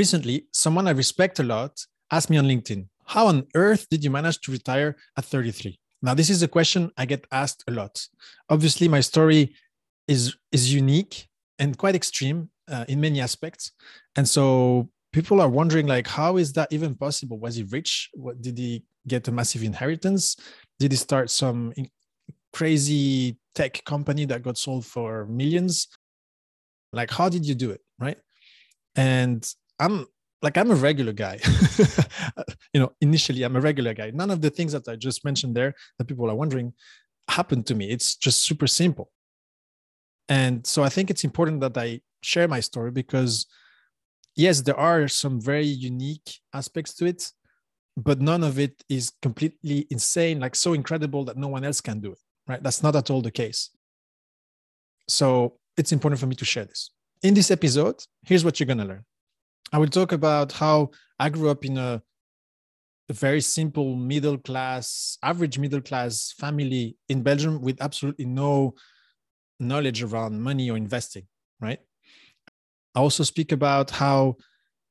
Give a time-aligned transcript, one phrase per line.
[0.00, 1.72] Recently, someone I respect a lot
[2.10, 5.78] asked me on LinkedIn, How on earth did you manage to retire at 33?
[6.00, 8.08] Now, this is a question I get asked a lot.
[8.48, 9.54] Obviously, my story
[10.08, 11.28] is, is unique
[11.58, 13.72] and quite extreme uh, in many aspects.
[14.16, 17.38] And so people are wondering, like, how is that even possible?
[17.38, 18.08] Was he rich?
[18.14, 20.34] What, did he get a massive inheritance?
[20.78, 21.74] Did he start some
[22.54, 25.88] crazy tech company that got sold for millions?
[26.90, 27.82] Like, how did you do it?
[27.98, 28.16] Right.
[28.96, 29.46] And
[29.80, 30.06] I'm
[30.42, 31.40] like I'm a regular guy.
[32.72, 34.10] you know, initially I'm a regular guy.
[34.10, 36.72] None of the things that I just mentioned there that people are wondering
[37.28, 37.90] happened to me.
[37.90, 39.10] It's just super simple.
[40.28, 43.46] And so I think it's important that I share my story because
[44.36, 47.30] yes, there are some very unique aspects to it,
[47.96, 52.00] but none of it is completely insane, like so incredible that no one else can
[52.00, 52.18] do it.
[52.46, 52.62] Right?
[52.62, 53.70] That's not at all the case.
[55.08, 56.90] So it's important for me to share this.
[57.22, 59.04] In this episode, here's what you're going to learn.
[59.72, 62.02] I will talk about how I grew up in a,
[63.08, 68.74] a very simple middle class, average middle class family in Belgium with absolutely no
[69.60, 71.26] knowledge around money or investing,
[71.60, 71.78] right?
[72.94, 74.36] I also speak about how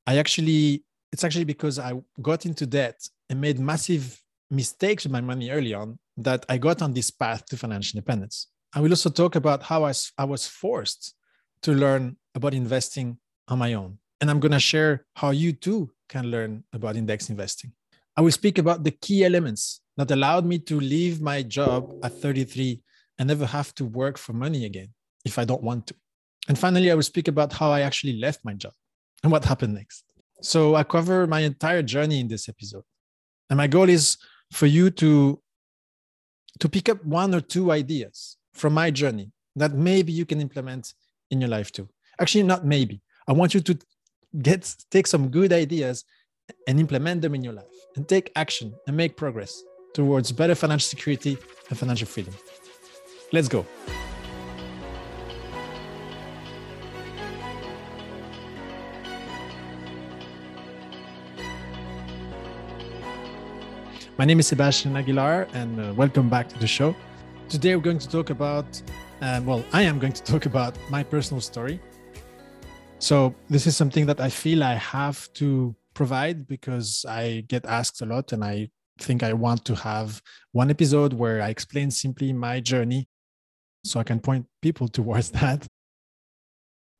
[0.07, 5.21] I actually, it's actually because I got into debt and made massive mistakes with my
[5.21, 8.47] money early on that I got on this path to financial independence.
[8.73, 11.15] I will also talk about how I, I was forced
[11.63, 13.17] to learn about investing
[13.47, 17.29] on my own and I'm going to share how you too can learn about index
[17.29, 17.71] investing.
[18.17, 22.13] I will speak about the key elements that allowed me to leave my job at
[22.13, 22.81] 33
[23.17, 24.89] and never have to work for money again
[25.25, 25.95] if I don't want to.
[26.47, 28.73] And finally, I will speak about how I actually left my job
[29.23, 30.03] and what happened next.
[30.41, 32.83] So I cover my entire journey in this episode.
[33.49, 34.17] And my goal is
[34.51, 35.41] for you to,
[36.59, 40.93] to pick up one or two ideas from my journey that maybe you can implement
[41.29, 41.87] in your life too.
[42.19, 43.01] Actually, not maybe.
[43.27, 43.77] I want you to
[44.41, 46.05] get take some good ideas
[46.67, 49.63] and implement them in your life and take action and make progress
[49.93, 51.37] towards better financial security
[51.69, 52.33] and financial freedom.
[53.31, 53.65] Let's go.
[64.17, 66.93] My name is Sebastian Aguilar, and uh, welcome back to the show.
[67.47, 68.65] Today, we're going to talk about,
[69.21, 71.79] uh, well, I am going to talk about my personal story
[72.99, 78.01] so this is something that I feel I have to provide because I get asked
[78.01, 80.21] a lot and I think I want to have
[80.51, 83.07] one episode where I explain simply my journey
[83.85, 85.65] so I can point people towards that.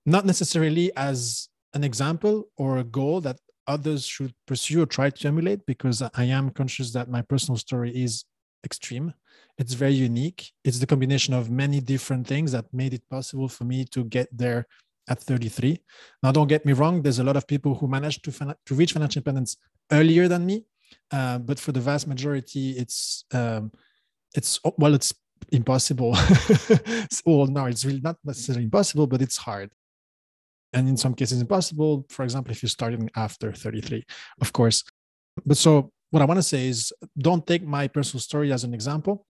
[0.05, 3.37] Not necessarily as an example or a goal that
[3.67, 7.91] others should pursue or try to emulate because I am conscious that my personal story
[7.91, 8.23] is
[8.65, 9.13] extreme.
[9.57, 10.51] It's very unique.
[10.63, 14.29] It's the combination of many different things that made it possible for me to get
[14.35, 14.65] there
[15.09, 15.81] at 33.
[16.23, 18.93] Now, don't get me wrong, there's a lot of people who managed to, to reach
[18.93, 19.57] financial independence
[19.91, 20.65] earlier than me.
[21.11, 23.71] Uh, but for the vast majority, it's, um,
[24.35, 25.13] it's well, it's
[25.51, 26.11] impossible.
[27.25, 29.71] well, no, it's really not necessarily impossible, but it's hard.
[30.73, 32.05] And in some cases, impossible.
[32.09, 34.03] For example, if you're starting after 33,
[34.41, 34.83] of course.
[35.45, 38.73] But so, what I want to say is don't take my personal story as an
[38.73, 39.25] example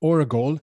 [0.00, 0.60] or a goal.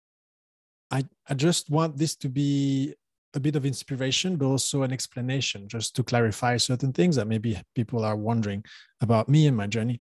[0.91, 2.95] I, I just want this to be
[3.33, 7.61] a bit of inspiration, but also an explanation just to clarify certain things that maybe
[7.75, 8.63] people are wondering
[9.01, 10.01] about me and my journey.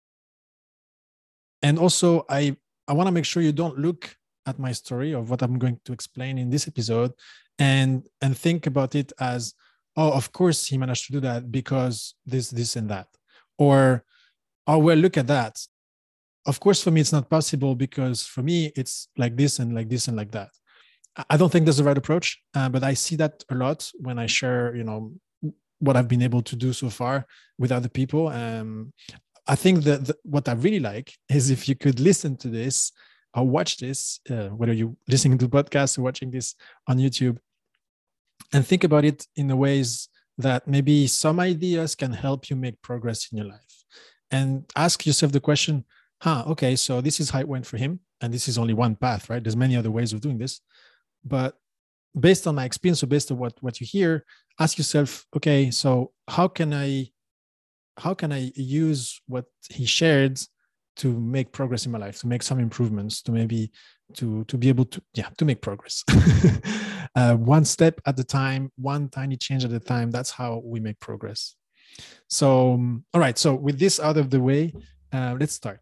[1.63, 4.15] And also, I, I want to make sure you don't look
[4.47, 7.13] at my story of what I'm going to explain in this episode
[7.59, 9.55] and and think about it as,
[9.97, 13.07] oh, of course he managed to do that because this, this, and that.
[13.57, 14.05] Or,
[14.67, 15.59] oh, well, look at that.
[16.47, 19.89] Of course, for me, it's not possible because for me, it's like this and like
[19.89, 20.51] this and like that
[21.31, 24.19] I don't think that's the right approach, uh, but I see that a lot when
[24.19, 25.13] I share, you know,
[25.79, 27.27] what I've been able to do so far
[27.59, 28.29] with other people.
[28.29, 28.93] Um,
[29.47, 32.93] I think that the, what I really like is if you could listen to this
[33.35, 36.55] or watch this, uh, whether you're listening to podcasts or watching this
[36.89, 37.39] on YouTube,
[38.53, 40.09] and think about it in the ways
[40.39, 43.85] that maybe some ideas can help you make progress in your life.
[44.31, 45.85] And ask yourself the question,
[46.21, 48.01] huh, okay, so this is how it went for him.
[48.21, 49.43] And this is only one path, right?
[49.43, 50.61] There's many other ways of doing this
[51.25, 51.57] but
[52.19, 54.25] based on my experience or based on what what you hear
[54.61, 57.07] ask yourself okay so how can i
[57.99, 60.39] how can i use what he shared
[60.97, 63.71] to make progress in my life to make some improvements to maybe
[64.13, 66.05] to to be able to yeah to make progress?
[67.17, 70.81] Uh, one step at a time one tiny change at a time that's how we
[70.81, 71.55] make progress.
[72.29, 74.75] So um, all right so with this out of the way
[75.13, 75.79] uh, let's start.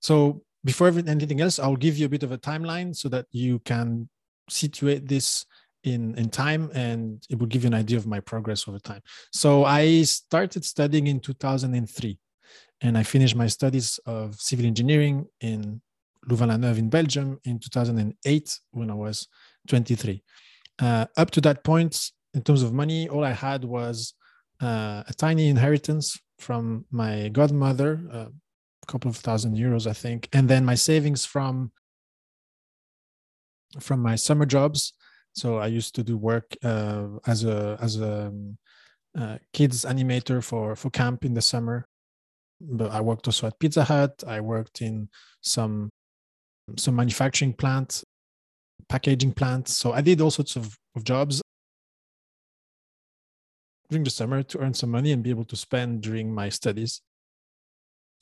[0.00, 3.58] So before anything else i'll give you a bit of a timeline so that you
[3.66, 4.08] can
[4.52, 5.44] situate this
[5.84, 9.02] in in time and it will give you an idea of my progress over time.
[9.32, 12.18] So i started studying in 2003
[12.82, 15.80] and i finished my studies of civil engineering in
[16.28, 19.28] louvain-la-neuve in belgium in 2008 when i was
[19.68, 20.22] 23
[20.80, 24.14] uh, up to that point in terms of money all i had was
[24.60, 28.26] uh, a tiny inheritance from my godmother uh,
[28.82, 31.72] a couple of thousand euros i think and then my savings from
[33.80, 34.92] from my summer jobs
[35.34, 38.58] so I used to do work uh, as a as a um,
[39.18, 41.86] uh, kids animator for for camp in the summer.
[42.60, 44.22] But I worked also at Pizza Hut.
[44.26, 45.08] I worked in
[45.40, 45.90] some
[46.76, 48.04] some manufacturing plants,
[48.88, 49.76] packaging plants.
[49.76, 51.42] So I did all sorts of, of jobs
[53.90, 57.00] during the summer to earn some money and be able to spend during my studies.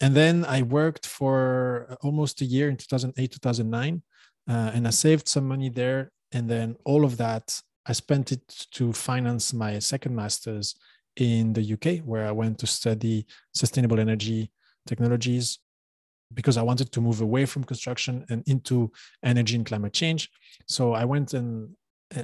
[0.00, 4.02] And then I worked for almost a year in 2008, 2009,
[4.50, 6.10] uh, and I saved some money there.
[6.32, 10.74] And then all of that i spent it to finance my second master's
[11.16, 14.50] in the uk where i went to study sustainable energy
[14.86, 15.58] technologies
[16.32, 18.90] because i wanted to move away from construction and into
[19.24, 20.30] energy and climate change.
[20.66, 21.70] So i went and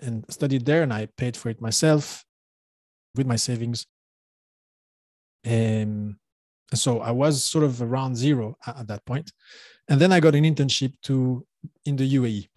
[0.05, 2.25] and studied there and i paid for it myself
[3.17, 3.87] with my savings.
[5.47, 6.19] Um,
[6.75, 9.33] so i was sort of around zero at that point.
[9.89, 11.45] And then i got an internship to
[11.85, 12.49] in the uae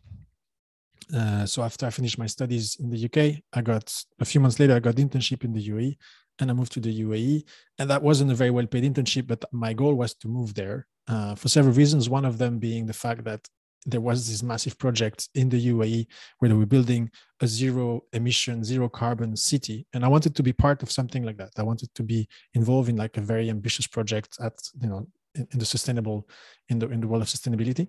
[1.13, 4.59] uh, so after I finished my studies in the UK, I got a few months
[4.59, 5.97] later, I got internship in the UAE
[6.39, 7.43] and I moved to the UAE.
[7.79, 10.87] And that wasn't a very well paid internship, but my goal was to move there
[11.07, 12.09] uh, for several reasons.
[12.09, 13.47] One of them being the fact that
[13.85, 16.05] there was this massive project in the UAE
[16.37, 17.09] where they were building
[17.41, 19.87] a zero emission, zero carbon city.
[19.93, 21.51] And I wanted to be part of something like that.
[21.57, 25.47] I wanted to be involved in like a very ambitious project at, you know, in,
[25.53, 26.27] in the sustainable,
[26.67, 27.87] in the, in the world of sustainability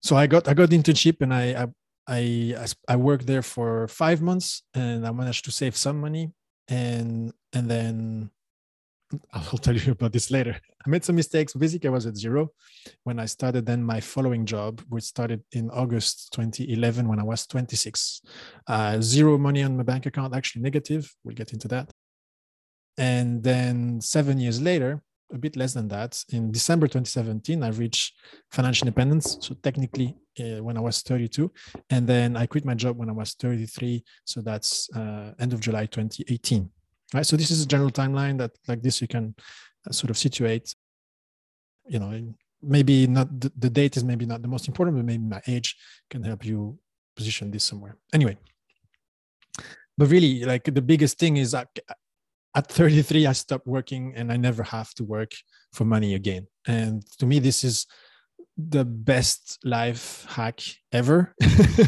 [0.00, 1.68] so I got I got internship and I
[2.06, 6.32] I I, I worked there for five months and I managed to save some money
[6.68, 8.30] and and then
[9.32, 10.56] I'll tell you about this later.
[10.86, 11.52] I made some mistakes.
[11.52, 12.50] Basically, I was at zero
[13.04, 13.66] when I started.
[13.66, 18.22] Then my following job, which started in August 2011 when I was 26,
[18.68, 21.12] uh, zero money on my bank account, actually negative.
[21.24, 21.90] We'll get into that.
[22.96, 26.22] And then seven years later, a bit less than that.
[26.30, 28.14] In December 2017, I reached
[28.50, 29.38] financial independence.
[29.40, 31.50] So technically, uh, when I was 32,
[31.90, 34.04] and then I quit my job when I was 33.
[34.24, 36.68] So that's uh, end of July 2018.
[37.12, 37.26] Right.
[37.26, 39.34] So this is a general timeline that, like this, you can
[39.88, 40.74] uh, sort of situate.
[41.86, 45.24] You know, maybe not the, the date is maybe not the most important, but maybe
[45.24, 45.76] my age
[46.08, 46.78] can help you
[47.16, 47.96] position this somewhere.
[48.12, 48.38] Anyway,
[49.98, 51.68] but really, like the biggest thing is that
[52.54, 55.32] at 33 i stopped working and i never have to work
[55.72, 56.46] for money again.
[56.66, 57.86] And to me this is
[58.56, 60.60] the best life hack
[60.92, 61.34] ever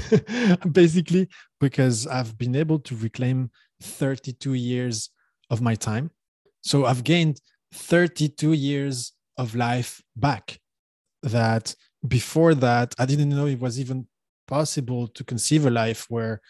[0.72, 1.28] basically
[1.60, 3.50] because i've been able to reclaim
[3.82, 5.10] 32 years
[5.50, 6.10] of my time.
[6.62, 7.40] So i've gained
[7.74, 10.58] 32 years of life back
[11.22, 11.74] that
[12.06, 14.06] before that i didn't know it was even
[14.46, 16.40] possible to conceive a life where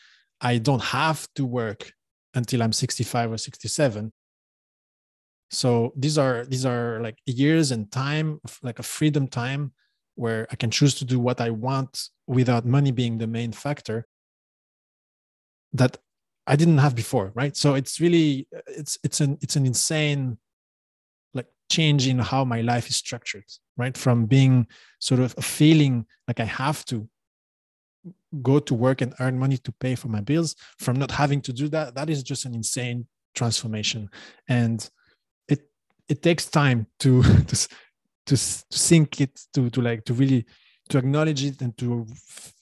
[0.41, 1.93] i don't have to work
[2.35, 4.13] until I'm 65 or 67.
[5.51, 9.73] So these are these are like years and time, like a freedom time
[10.15, 14.07] where I can choose to do what I want without money being the main factor
[15.75, 15.99] that
[16.47, 17.57] I didn't have before, right?
[17.57, 20.39] So it's really it's it's an it's an insane
[21.35, 23.45] like change in how my life is structured,
[23.77, 23.97] right?
[23.97, 24.67] From being
[25.01, 27.09] sort of a feeling like I have to
[28.41, 31.53] go to work and earn money to pay for my bills from not having to
[31.53, 34.09] do that that is just an insane transformation.
[34.49, 34.89] And
[35.49, 35.61] it
[36.09, 37.69] it takes time to to
[38.27, 40.47] to, sink it to to like to really
[40.89, 42.07] to acknowledge it and to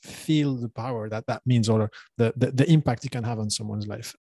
[0.03, 3.51] feel the power that that means or the, the the impact it can have on
[3.51, 4.15] someone's life.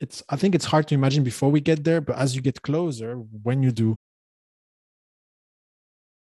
[0.00, 2.60] It's i think it's hard to imagine before we get there but as you get
[2.60, 3.96] closer when you do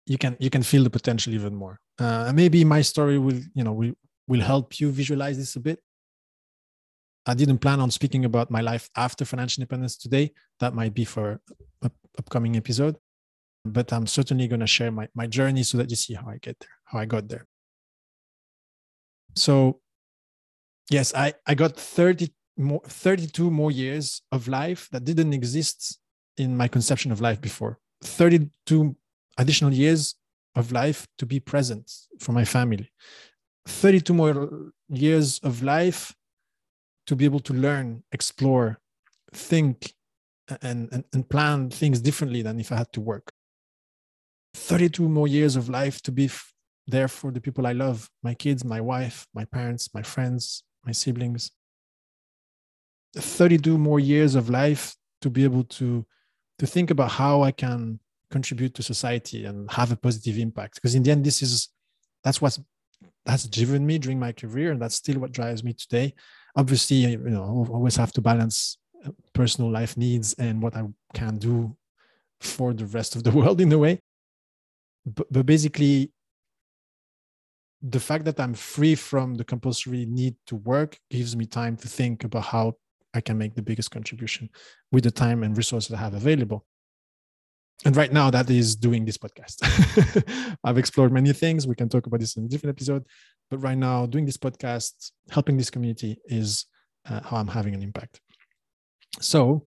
[0.07, 1.79] you can you can feel the potential even more.
[1.99, 3.93] Uh, maybe my story will you know will
[4.31, 5.79] will help you visualize this a bit.
[7.27, 10.33] I didn't plan on speaking about my life after financial independence today.
[10.61, 11.41] That might be for
[11.83, 12.97] a upcoming episode
[13.65, 16.39] but i'm certainly going to share my, my journey so that you see how i
[16.39, 17.47] get there how i got there.
[19.37, 19.81] So
[20.91, 25.99] yes i i got 30 more 32 more years of life that didn't exist
[26.37, 27.79] in my conception of life before.
[28.03, 28.97] 32
[29.39, 30.15] additional years
[30.55, 32.91] of life to be present for my family
[33.67, 36.15] 32 more years of life
[37.07, 38.81] to be able to learn explore
[39.33, 39.93] think
[40.63, 43.33] and, and, and plan things differently than if i had to work
[44.55, 46.53] 32 more years of life to be f-
[46.87, 50.93] there for the people I love, my kids, my wife, my parents, my friends, my
[50.93, 51.53] siblings.
[53.17, 56.07] 32 more years of life to be able to
[56.59, 57.99] to think about how I can
[58.31, 60.75] contribute to society and have a positive impact.
[60.75, 61.71] Because in the end, this is
[62.23, 62.61] that's what's
[63.25, 66.15] that's driven me during my career, and that's still what drives me today.
[66.57, 70.85] Obviously, you know, always have to balance uh, personal life needs and what I
[71.15, 71.77] can do
[72.41, 74.01] for the rest of the world in a way.
[75.07, 76.13] But, but basically,
[77.83, 81.89] the fact that I'm free from the compulsory need to work gives me time to
[81.89, 82.75] think about how
[83.15, 84.51] I can make the biggest contribution
[84.93, 86.65] with the time and resources I have available.
[87.85, 89.57] And right now, that is doing this podcast.
[90.65, 91.67] I've explored many things.
[91.67, 93.07] We can talk about this in a different episode.
[93.51, 96.67] But right now, doing this podcast, helping this community is
[97.09, 98.21] uh, how I'm having an impact.
[99.21, 99.67] So,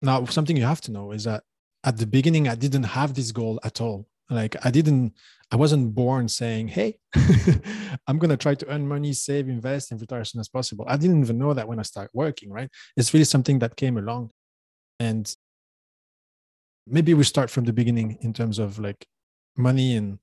[0.00, 1.44] now something you have to know is that
[1.84, 4.08] at the beginning, I didn't have this goal at all.
[4.30, 5.12] Like, I didn't
[5.52, 6.98] I wasn't born saying, hey,
[8.06, 10.84] I'm going to try to earn money, save, invest, and retire as soon as possible.
[10.88, 12.68] I didn't even know that when I started working, right?
[12.96, 14.30] It's really something that came along.
[14.98, 15.32] And
[16.86, 19.06] maybe we start from the beginning in terms of like
[19.56, 20.18] money and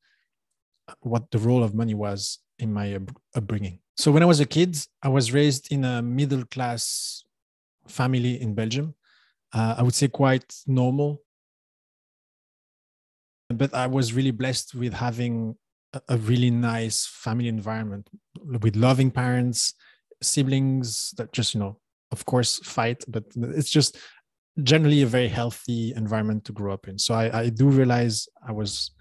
[1.01, 2.99] what the role of money was in my
[3.35, 3.79] upbringing.
[3.97, 7.23] So when I was a kid, I was raised in a middle class
[7.87, 8.95] family in Belgium.
[9.53, 11.21] Uh, I would say quite normal
[13.53, 15.55] but I was really blessed with having
[15.93, 18.09] a, a really nice family environment
[18.41, 19.73] with loving parents,
[20.21, 21.79] siblings that just, you know,
[22.11, 23.97] of course, fight, but it's just
[24.61, 26.99] generally a very healthy environment to grow up in.
[26.99, 28.91] So I, I do realize I was,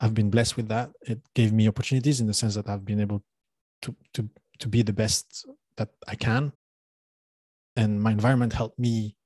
[0.00, 0.90] I've been blessed with that.
[1.02, 3.22] It gave me opportunities in the sense that I've been able
[3.82, 5.46] to to to be the best
[5.76, 6.52] that I can,
[7.76, 9.16] and my environment helped me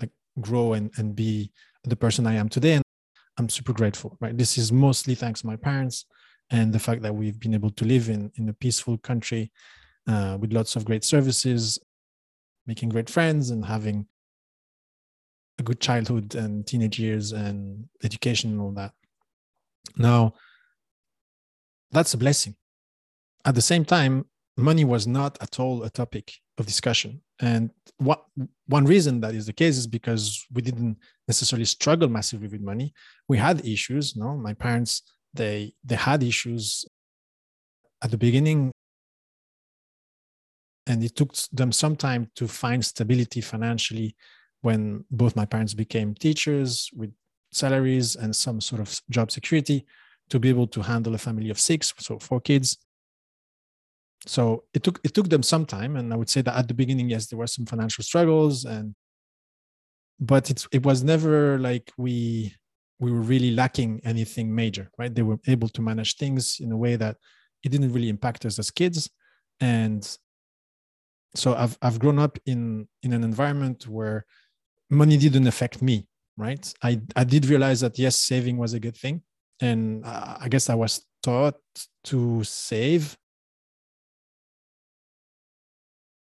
[0.00, 0.10] like
[0.40, 1.52] grow and and be
[1.84, 2.74] the person I am today.
[2.74, 2.84] And
[3.38, 4.36] I'm super grateful, right?
[4.36, 6.04] This is mostly thanks to my parents
[6.50, 9.50] and the fact that we've been able to live in, in a peaceful country
[10.06, 11.78] uh, with lots of great services,
[12.66, 14.06] making great friends, and having
[15.62, 18.92] a good childhood and teenage years and education and all that.
[19.96, 20.34] Now,
[21.90, 22.54] that's a blessing.
[23.44, 24.14] At the same time,
[24.56, 27.20] money was not at all a topic of discussion.
[27.40, 28.20] And what
[28.66, 32.92] one reason that is the case is because we didn't necessarily struggle massively with money.
[33.28, 34.16] We had issues.
[34.16, 35.02] No, my parents
[35.34, 36.84] they they had issues
[38.04, 38.70] at the beginning,
[40.86, 44.14] and it took them some time to find stability financially
[44.62, 47.12] when both my parents became teachers with
[47.52, 49.84] salaries and some sort of job security
[50.30, 52.78] to be able to handle a family of six, so four kids.
[54.26, 56.74] So it took it took them some time and i would say that at the
[56.74, 58.94] beginning yes there were some financial struggles and
[60.20, 62.54] but it's it was never like we
[63.00, 65.12] we were really lacking anything major right?
[65.12, 67.16] They were able to manage things in a way that
[67.64, 69.10] it didn't really impact us as kids.
[69.60, 70.08] And
[71.34, 74.26] so i've i've grown up in in an environment where
[74.92, 76.06] money didn't affect me
[76.36, 76.72] right?
[76.82, 79.22] I i did realize that yes saving was a good thing.
[79.60, 81.60] And i guess i was taught
[82.04, 83.16] to save.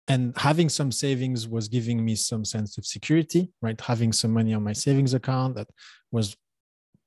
[0.08, 3.80] And having some savings was giving me some sense of security right?
[3.80, 5.68] Having some money on my savings account that
[6.12, 6.36] was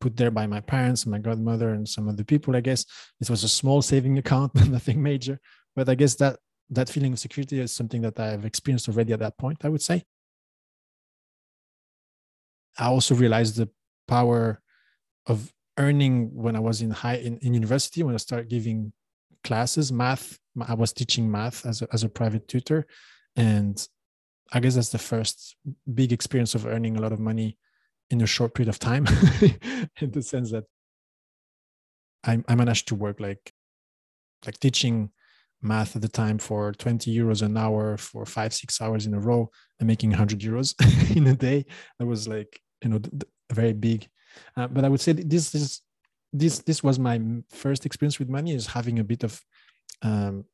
[0.02, 2.86] put there by my parents my godmother and some other people i guess.
[3.22, 5.40] It was a small saving account nothing major.
[5.76, 6.40] But i guess that
[6.72, 9.82] that feeling of security is something that i've experienced already at that point i would
[9.82, 10.04] say
[12.80, 13.70] i also realized the
[14.08, 14.62] power
[15.28, 18.92] of earning when i was in high in, in university when i started giving
[19.44, 19.92] classes.
[19.92, 22.86] Math I was teaching math as a, as a private tutor,
[23.36, 23.88] and
[24.52, 25.56] I guess that's the first
[25.94, 27.58] big experience of earning a lot of money
[28.10, 29.06] in a short period of time,
[30.02, 30.66] in the sense that
[32.24, 33.54] I, I managed to work like
[34.46, 35.12] like teaching
[35.62, 39.20] math at the time for 20 euros an hour for five six hours in a
[39.20, 40.74] row and making 100 euros
[41.16, 41.66] in a day.
[42.00, 43.00] That was like you know
[43.52, 44.08] very big.
[44.56, 45.82] Uh, but i would say this is
[46.32, 47.20] this this was my
[47.50, 49.42] first experience with money is having a bit of
[50.04, 50.46] um,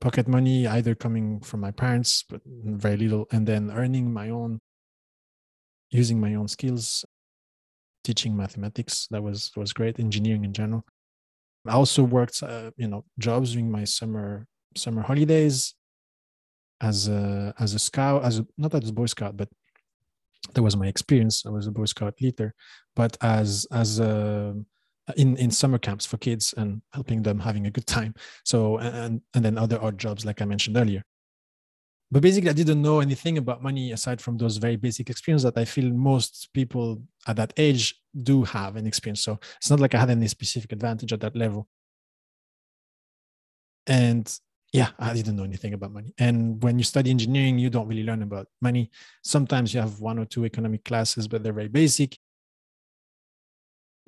[0.00, 4.60] pocket money either coming from my parents but very little and then earning my own
[5.90, 7.04] using my own skills
[8.02, 9.08] teaching mathematics.
[9.10, 10.84] That was was great engineering in general.
[11.66, 15.74] I also worked uh, you know jobs during my summer summer holidays
[16.80, 19.48] as a as a scout as a, not as a boy scout but
[20.52, 21.46] that was my experience.
[21.46, 22.54] I was a boy scout leader
[22.96, 24.54] but as as a
[25.16, 28.14] in in summer camps for kids and helping them having a good time.
[28.44, 31.02] So and and then other odd jobs like i mentioned earlier.
[32.10, 35.58] But basically i didn't know anything about money aside from those very basic experience that
[35.58, 39.20] i feel most people at that age do have an experience.
[39.20, 41.68] So it's not like i had any specific advantage at that level.
[43.86, 44.26] And
[44.74, 46.12] yeah, I didn't know anything about money.
[46.18, 48.90] And when you study engineering, you don't really learn about money.
[49.22, 52.18] Sometimes you have one or two economic classes, but they're very basic.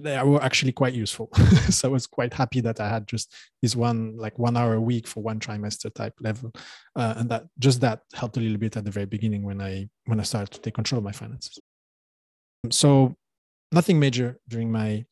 [0.00, 1.30] They were actually quite useful.
[1.70, 3.32] so I was quite happy that I had just
[3.62, 6.52] this one, like one hour a week for one trimester type level.
[6.96, 9.88] Uh, and that just that helped a little bit at the very beginning when I
[10.06, 11.60] when I started to take control of my finances.
[12.72, 13.14] So
[13.70, 15.04] nothing major during my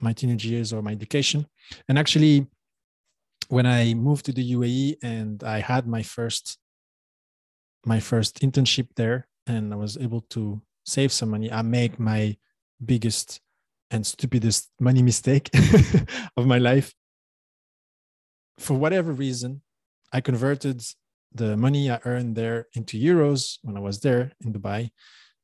[0.00, 1.46] my teenage years or my education.
[1.86, 2.46] And actually,
[3.52, 6.56] when I moved to the UAE and I had my first
[7.84, 12.22] my first internship there and I was able to save some money, I make my
[12.92, 13.40] biggest
[13.90, 15.50] and stupidest money mistake
[16.38, 16.94] of my life.
[18.58, 19.60] For whatever reason,
[20.16, 20.78] I converted
[21.34, 24.90] the money I earned there into euros when I was there in Dubai.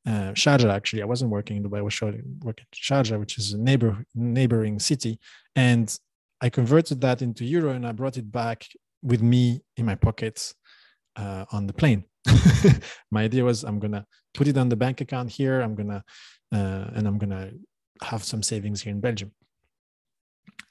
[0.07, 1.79] Uh, Sharjah, actually, I wasn't working in Dubai.
[1.79, 5.19] I was working in Sharjah, which is a neighbor neighboring city,
[5.55, 5.87] and
[6.41, 8.65] I converted that into euro and I brought it back
[9.01, 10.55] with me in my pockets
[11.15, 12.03] uh, on the plane.
[13.11, 15.61] my idea was I'm gonna put it on the bank account here.
[15.61, 16.03] I'm gonna
[16.53, 17.51] uh, and I'm gonna
[18.01, 19.31] have some savings here in Belgium.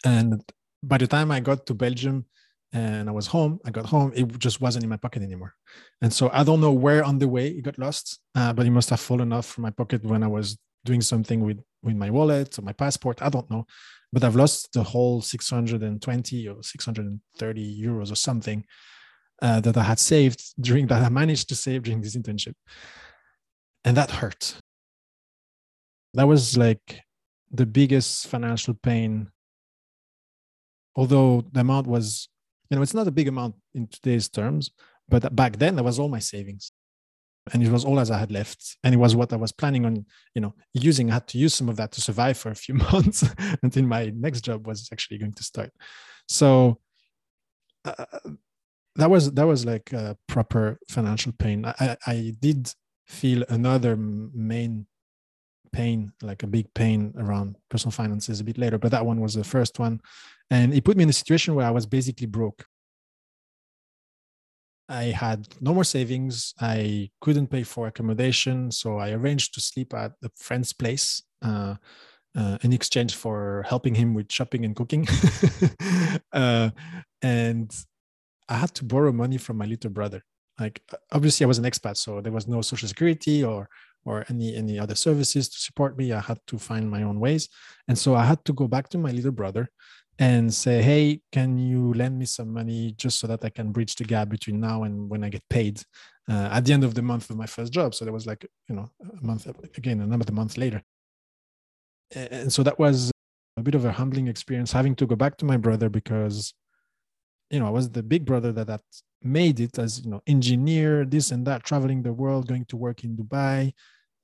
[0.04, 0.42] And
[0.82, 2.26] by the time I got to Belgium
[2.72, 5.54] and I was home, I got home, it just wasn't in my pocket anymore.
[6.02, 8.70] And so I don't know where on the way it got lost, uh, but it
[8.70, 12.10] must have fallen off from my pocket when I was doing something with with my
[12.10, 13.22] wallet or my passport.
[13.22, 13.66] I don't know
[14.12, 18.64] but I've lost the whole 620 or 630 euros or something
[19.42, 22.54] uh, that I had saved during that I managed to save during this internship.
[23.84, 24.54] And that hurt.
[26.14, 27.00] That was like
[27.50, 29.30] the biggest financial pain.
[30.96, 32.28] Although the amount was,
[32.70, 34.70] you know, it's not a big amount in today's terms,
[35.08, 36.72] but back then that was all my savings
[37.52, 39.86] and it was all as I had left, and it was what I was planning
[39.86, 41.10] on, you know, using.
[41.10, 43.24] I had to use some of that to survive for a few months
[43.62, 45.72] until my next job was actually going to start.
[46.28, 46.80] So
[47.84, 48.04] uh,
[48.96, 51.64] that was that was like a proper financial pain.
[51.64, 52.72] I, I did
[53.06, 54.86] feel another main
[55.72, 59.34] pain, like a big pain around personal finances a bit later, but that one was
[59.34, 60.00] the first one,
[60.50, 62.66] and it put me in a situation where I was basically broke.
[64.88, 66.54] I had no more savings.
[66.60, 71.74] I couldn't pay for accommodation, so I arranged to sleep at a friend's place uh,
[72.36, 75.06] uh, in exchange for helping him with shopping and cooking.
[76.32, 76.70] uh,
[77.20, 77.70] and
[78.48, 80.22] I had to borrow money from my little brother.
[80.58, 83.68] Like obviously, I was an expat, so there was no social security or
[84.04, 86.12] or any any other services to support me.
[86.12, 87.48] I had to find my own ways,
[87.88, 89.68] and so I had to go back to my little brother
[90.18, 93.94] and say, hey, can you lend me some money just so that I can bridge
[93.94, 95.80] the gap between now and when I get paid
[96.28, 97.94] uh, at the end of the month of my first job?
[97.94, 100.82] So there was like, you know, a month, again, another month later.
[102.14, 103.12] And so that was
[103.56, 106.52] a bit of a humbling experience having to go back to my brother because,
[107.50, 108.82] you know, I was the big brother that, that
[109.22, 113.04] made it as, you know, engineer, this and that, traveling the world, going to work
[113.04, 113.72] in Dubai,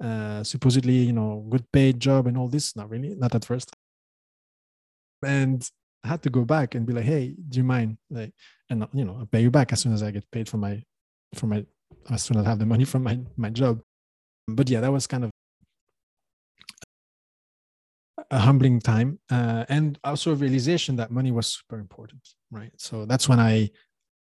[0.02, 2.74] uh, supposedly, you know, good paid job and all this.
[2.74, 3.70] Not really, not at first
[5.24, 5.68] and
[6.04, 7.96] I had to go back and be like, hey, do you mind?
[8.10, 8.32] Like,
[8.68, 10.82] and you know, I'll pay you back as soon as I get paid for my
[11.34, 11.64] for my
[12.10, 13.80] as soon as I have the money from my my job.
[14.46, 15.30] But yeah, that was kind of
[18.30, 23.04] a humbling time uh, and also a realization that money was super important right so
[23.04, 23.68] that's when i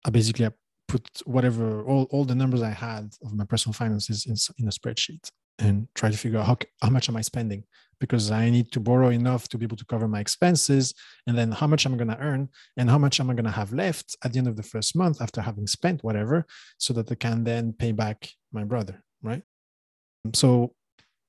[0.05, 0.51] i basically I
[0.88, 4.71] put whatever all, all the numbers i had of my personal finances in, in a
[4.71, 7.63] spreadsheet and try to figure out how, how much am I spending
[7.99, 10.93] because I need to borrow enough to be able to cover my expenses
[11.27, 13.45] and then how much am I going to earn and how much am I going
[13.45, 16.45] to have left at the end of the first month after having spent whatever
[16.77, 19.43] so that I can then pay back my brother, right?
[20.33, 20.73] So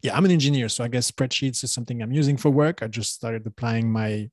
[0.02, 2.82] yeah, I'm an engineer, so I guess spreadsheets is something I'm using for work.
[2.82, 4.28] I just started applying my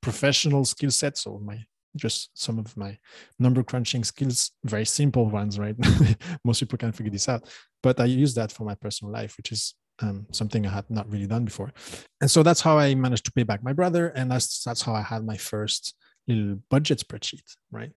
[0.00, 1.58] professional skill set, so my
[1.96, 2.98] just some of my
[3.38, 5.76] number crunching skills, very simple ones, right?
[6.44, 7.48] Most people can figure this out.
[7.82, 11.10] But I use that for my personal life, which is um, something I had not
[11.10, 11.72] really done before.
[12.20, 14.08] And so that's how I managed to pay back my brother.
[14.08, 15.94] And that's, that's how I had my first
[16.26, 17.90] little budget spreadsheet, right?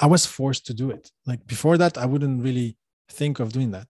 [0.00, 1.10] I was forced to do it.
[1.26, 2.76] Like before that, I wouldn't really
[3.08, 3.86] think of doing that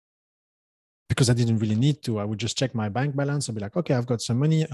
[1.08, 2.18] because I didn't really need to.
[2.20, 4.64] I would just check my bank balance and be like, okay, I've got some money.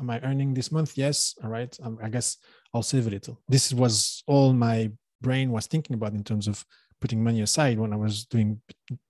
[0.00, 0.98] Am I earning this month?
[0.98, 1.34] Yes.
[1.42, 1.74] All right.
[1.82, 2.38] Um, I guess
[2.74, 3.40] I'll save a little.
[3.48, 6.64] This was all my brain was thinking about in terms of
[7.00, 8.60] putting money aside when I was doing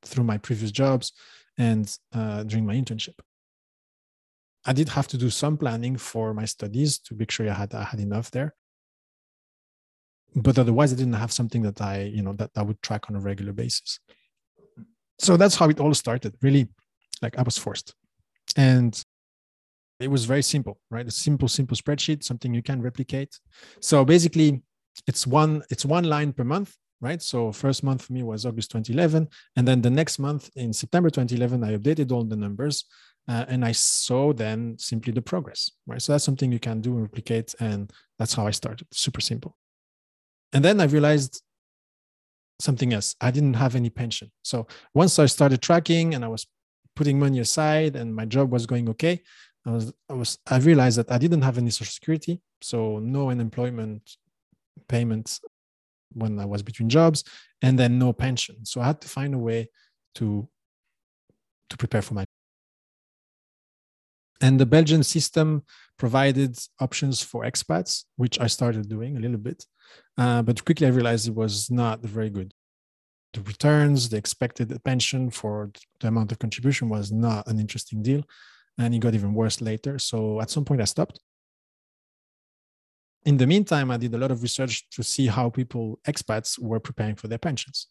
[0.03, 1.13] through my previous jobs
[1.59, 3.19] and uh, during my internship.
[4.65, 7.75] I did have to do some planning for my studies to make sure I had
[7.75, 8.55] I had enough there.
[10.35, 13.17] But otherwise, I didn't have something that I, you know, that I would track on
[13.17, 14.01] a regular basis
[15.19, 16.69] so that's how it all started really
[17.23, 17.95] like i was forced
[18.57, 19.05] and
[20.01, 21.07] it was very simple right?
[21.07, 23.39] A simple simple spreadsheet something you can replicate.
[23.81, 24.63] So basically
[25.07, 27.21] it's one it's one line per month right?
[27.23, 31.11] So first month for me was august 2011 and then the next month in september
[31.11, 32.85] 2011 i updated all the numbers
[33.29, 36.01] uh, and i saw then simply the progress right?
[36.01, 38.87] So that's something you can do and replicate and that's how i started.
[38.93, 39.57] Super simple.
[40.53, 41.43] And then i realized
[42.59, 43.15] something else.
[43.21, 44.31] I didn't have any pension.
[44.43, 46.47] So once i started tracking and i was
[46.97, 49.23] putting money aside and my job was going okay
[49.67, 53.31] i was i was i realized that i didn't have any social security so no
[53.31, 54.17] unemployment
[54.89, 55.41] payments
[56.17, 57.25] when I was between jobs,
[57.63, 58.65] and then no pension.
[58.65, 59.69] So I had to find a way
[60.17, 60.49] to
[61.71, 62.25] to prepare for my.
[64.41, 65.65] And the Belgian system
[65.99, 69.65] provided options for expats, which I started doing a little bit,
[70.19, 72.53] uh, but quickly I realized it was not very good.
[73.33, 78.23] The returns, the expected pension for the amount of contribution was not an interesting deal,
[78.79, 79.99] and it got even worse later.
[79.99, 81.21] So at some point I stopped
[83.27, 86.79] in the meantime, I did a lot of research to see how people, expats, were
[86.79, 87.89] preparing for their pensions,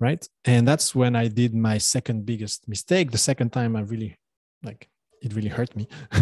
[0.00, 0.26] right?
[0.46, 3.10] And that's when I did my second biggest mistake.
[3.10, 4.16] The second time, I really,
[4.62, 4.88] like,
[5.24, 5.88] it really hurt me.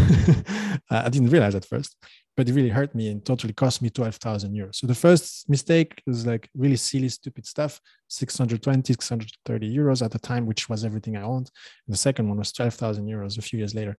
[0.90, 1.96] I didn't realize at first,
[2.36, 4.76] but it really hurt me and totally cost me 12,000 euros.
[4.76, 10.18] So the first mistake was like really silly, stupid stuff 620, 630 euros at the
[10.18, 11.50] time, which was everything I owned.
[11.86, 13.96] And the second one was 12,000 euros a few years later.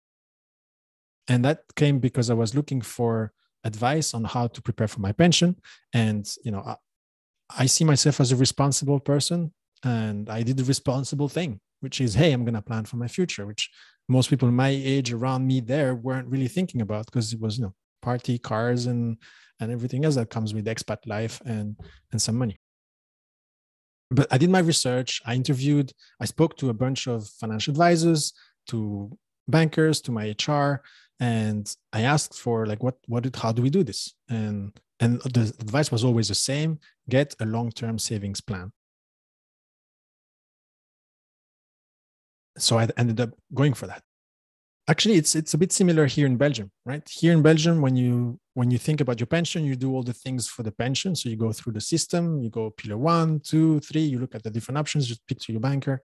[1.28, 3.32] And that came because I was looking for
[3.64, 5.56] advice on how to prepare for my pension
[5.92, 6.76] and you know I,
[7.58, 9.52] I see myself as a responsible person
[9.84, 13.08] and i did the responsible thing which is hey i'm going to plan for my
[13.08, 13.68] future which
[14.08, 17.64] most people my age around me there weren't really thinking about because it was you
[17.64, 19.16] know party cars and
[19.60, 21.76] and everything else that comes with expat life and
[22.10, 22.58] and some money.
[24.10, 28.32] But i did my research i interviewed i spoke to a bunch of financial advisors
[28.68, 29.10] to
[29.48, 30.82] bankers to my hr
[31.20, 34.14] and i asked for like what what did how do we do this?
[34.28, 38.72] And and the advice was always the same get a long-term savings plan
[42.58, 44.02] so i ended up going for that.
[44.88, 47.06] Actually it's it's a bit similar here in belgium right?
[47.08, 50.12] Here in belgium when you when you think about your pension you do all the
[50.12, 51.14] things for the pension.
[51.14, 54.42] So you go through the system you go pillar one two three you look at
[54.42, 56.02] the different options you speak to your banker.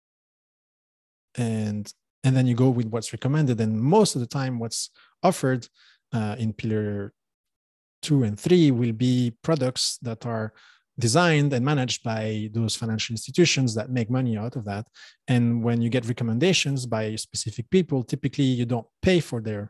[1.36, 1.92] And
[2.24, 3.60] and then you go with what's recommended.
[3.60, 4.90] And most of the time what's
[5.22, 5.66] offered
[6.12, 7.12] uh, in pillar
[8.00, 10.52] two and three will be products that are
[11.08, 12.24] designed and managed by
[12.56, 14.84] those financial institutions that make money out of that.
[15.34, 19.64] And when you get recommendations by specific people typically you don't pay for their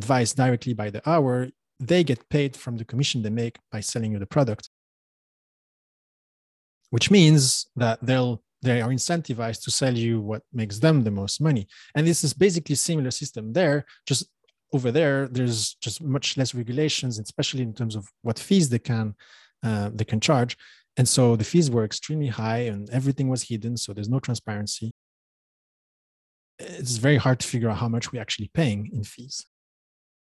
[0.00, 1.34] advice directly by the hour.
[1.90, 4.64] They get paid from the commission they make by selling you the product.
[6.94, 11.40] Which means that they'll they are incentivized to sell you what makes them the most
[11.48, 11.64] money.
[11.94, 13.84] And this is basically similar system there.
[14.10, 14.22] Just
[14.76, 19.14] over there there's just much less regulations especially in terms of what fees they can
[19.62, 20.56] uh, they can charge.
[20.96, 24.92] And so the fees were extremely high and everything was hidden so there's no transparency.
[26.58, 29.46] It's very hard to figure out how much we're actually paying in fees.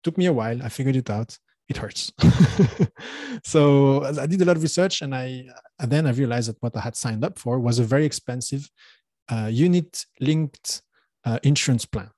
[0.03, 0.61] Took me a while.
[0.61, 1.37] I figured it out.
[1.69, 2.11] It hurts.
[3.43, 5.45] so I did a lot of research, and I
[5.79, 8.69] and then I realized that what I had signed up for was a very expensive
[9.29, 10.81] uh, unit-linked
[11.25, 12.09] uh, insurance plan,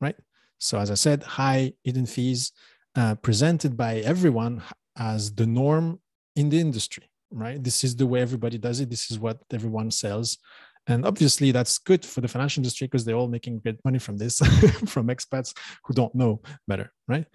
[0.00, 0.16] right?
[0.58, 2.52] So as I said, high hidden fees
[2.96, 4.62] uh, presented by everyone
[4.96, 6.00] as the norm
[6.36, 7.62] in the industry, right?
[7.62, 8.90] This is the way everybody does it.
[8.90, 10.38] This is what everyone sells.
[10.86, 14.16] And obviously, that's good for the financial industry because they're all making great money from
[14.16, 14.38] this,
[14.86, 15.52] from expats
[15.84, 17.26] who don't know better, right?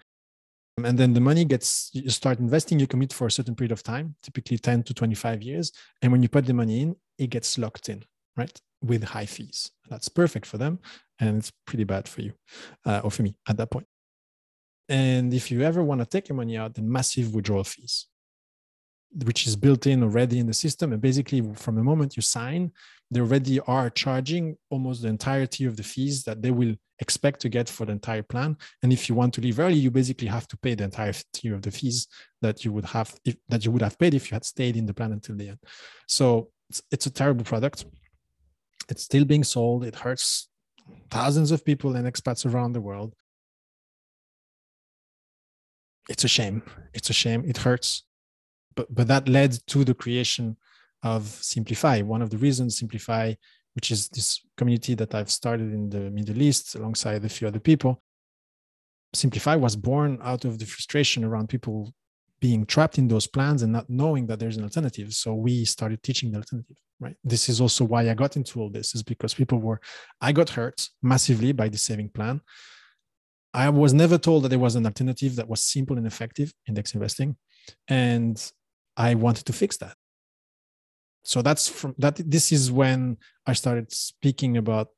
[0.78, 3.82] and then the money gets you start investing you commit for a certain period of
[3.82, 7.58] time typically 10 to 25 years and when you put the money in it gets
[7.58, 8.02] locked in
[8.36, 10.78] right with high fees that's perfect for them
[11.20, 12.32] and it's pretty bad for you
[12.86, 13.86] uh, or for me at that point.
[14.88, 18.06] and if you ever want to take your money out the massive withdrawal fees
[19.24, 20.92] which is built in already in the system.
[20.92, 22.72] And basically, from the moment you sign,
[23.10, 27.48] they already are charging almost the entirety of the fees that they will expect to
[27.48, 28.56] get for the entire plan.
[28.82, 31.60] And if you want to leave early, you basically have to pay the entirety of
[31.62, 32.08] the fees
[32.40, 34.86] that you would have if, that you would have paid if you had stayed in
[34.86, 35.58] the plan until the end.
[36.06, 37.84] So it's, it's a terrible product.
[38.88, 39.84] It's still being sold.
[39.84, 40.48] It hurts
[41.10, 43.14] thousands of people and expats around the world.
[46.08, 46.62] It's a shame.
[46.94, 47.44] It's a shame.
[47.46, 48.04] It hurts
[48.74, 50.56] but but that led to the creation
[51.02, 52.00] of Simplify.
[52.02, 53.34] One of the reasons Simplify,
[53.74, 57.60] which is this community that I've started in the Middle East alongside a few other
[57.60, 58.02] people,
[59.14, 61.92] Simplify was born out of the frustration around people
[62.40, 65.12] being trapped in those plans and not knowing that there's an alternative.
[65.12, 67.16] So we started teaching the alternative, right?
[67.22, 69.80] This is also why I got into all this, is because people were,
[70.20, 72.40] I got hurt massively by the saving plan.
[73.54, 76.94] I was never told that there was an alternative that was simple and effective, index
[76.94, 77.36] investing.
[77.86, 78.36] And
[78.96, 79.96] I wanted to fix that.
[81.24, 82.16] So that's from that.
[82.16, 84.88] This is when I started speaking about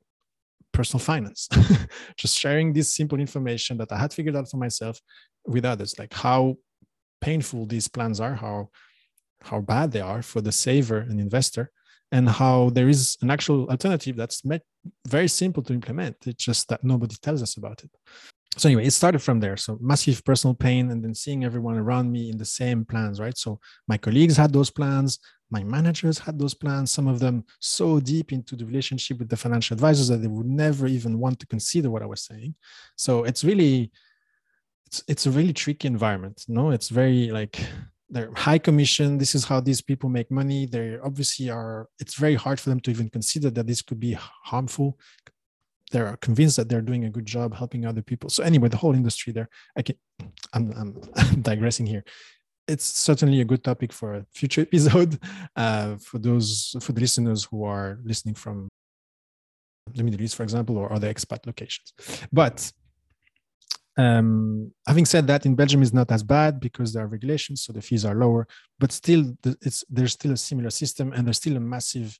[0.71, 1.47] personal finance,
[2.17, 4.99] just sharing this simple information that I had figured out for myself
[5.45, 6.57] with others, like how
[7.21, 8.69] painful these plans are, how
[9.41, 11.71] how bad they are for the saver and investor,
[12.11, 14.41] and how there is an actual alternative that's
[15.07, 16.15] very simple to implement.
[16.25, 17.91] It's just that nobody tells us about it.
[18.57, 19.57] So anyway, it started from there.
[19.57, 23.37] So massive personal pain, and then seeing everyone around me in the same plans, right?
[23.37, 25.19] So my colleagues had those plans,
[25.51, 26.91] my managers had those plans.
[26.91, 30.47] Some of them so deep into the relationship with the financial advisors that they would
[30.47, 32.55] never even want to consider what I was saying.
[32.95, 33.91] So it's really,
[34.87, 36.45] it's it's a really tricky environment.
[36.47, 37.59] No, it's very like
[38.09, 42.35] they're high commission this is how these people make money they obviously are it's very
[42.35, 44.97] hard for them to even consider that this could be harmful
[45.91, 48.95] they're convinced that they're doing a good job helping other people so anyway the whole
[48.95, 49.95] industry there i can
[50.53, 52.03] i'm, I'm digressing here
[52.67, 55.19] it's certainly a good topic for a future episode
[55.55, 58.67] uh, for those for the listeners who are listening from
[59.93, 61.93] the middle east for example or other expat locations
[62.31, 62.71] but
[63.97, 67.71] um, having said that, in Belgium is not as bad because there are regulations, so
[67.71, 68.47] the fees are lower.
[68.77, 72.19] But still, it's there's still a similar system, and there's still a massive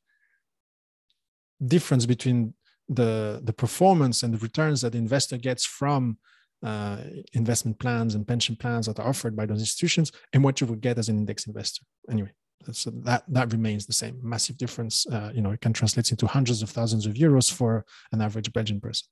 [1.66, 2.54] difference between
[2.88, 6.18] the the performance and the returns that the investor gets from
[6.64, 6.98] uh,
[7.34, 10.82] investment plans and pension plans that are offered by those institutions, and what you would
[10.82, 11.84] get as an index investor.
[12.10, 12.32] Anyway,
[12.72, 14.20] so that that remains the same.
[14.22, 15.06] Massive difference.
[15.08, 18.52] Uh, you know, it can translate into hundreds of thousands of euros for an average
[18.54, 19.08] Belgian person.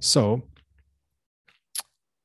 [0.00, 0.42] So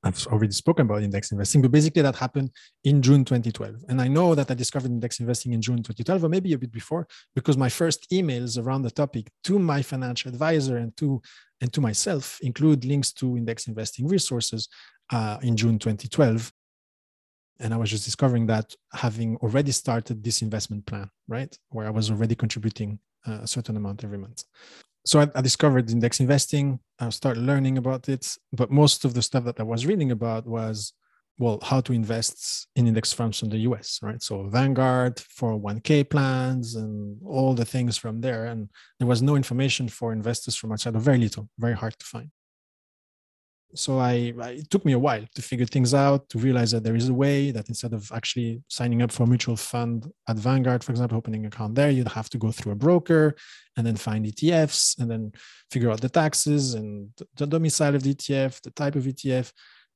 [0.03, 2.51] I've already spoken about index investing, but basically that happened
[2.85, 3.83] in June 2012.
[3.89, 6.71] And I know that I discovered index investing in June 2012, or maybe a bit
[6.71, 11.21] before, because my first emails around the topic to my financial advisor and to
[11.62, 14.69] and to myself include links to index investing resources
[15.12, 16.53] uh, in June 2012.
[17.59, 21.89] And I was just discovering that having already started this investment plan, right, where I
[21.89, 24.45] was already contributing uh, a certain amount every month
[25.05, 26.79] so I, I, discovered index investing.
[26.99, 30.45] I started learning about it, but most of the stuff that I was reading about
[30.45, 30.93] was,
[31.38, 34.21] well, how to invest in index funds from the US, right?
[34.21, 38.45] So Vanguard, 401k plans, and all the things from there.
[38.45, 42.05] And there was no information for investors from outside, or very little, very hard to
[42.05, 42.29] find
[43.75, 46.84] so I, I, it took me a while to figure things out to realize that
[46.84, 50.38] there is a way that instead of actually signing up for a mutual fund at
[50.38, 53.36] vanguard for example opening an account there you'd have to go through a broker
[53.77, 55.32] and then find etfs and then
[55.71, 59.51] figure out the taxes and the domicile of the etf the type of etf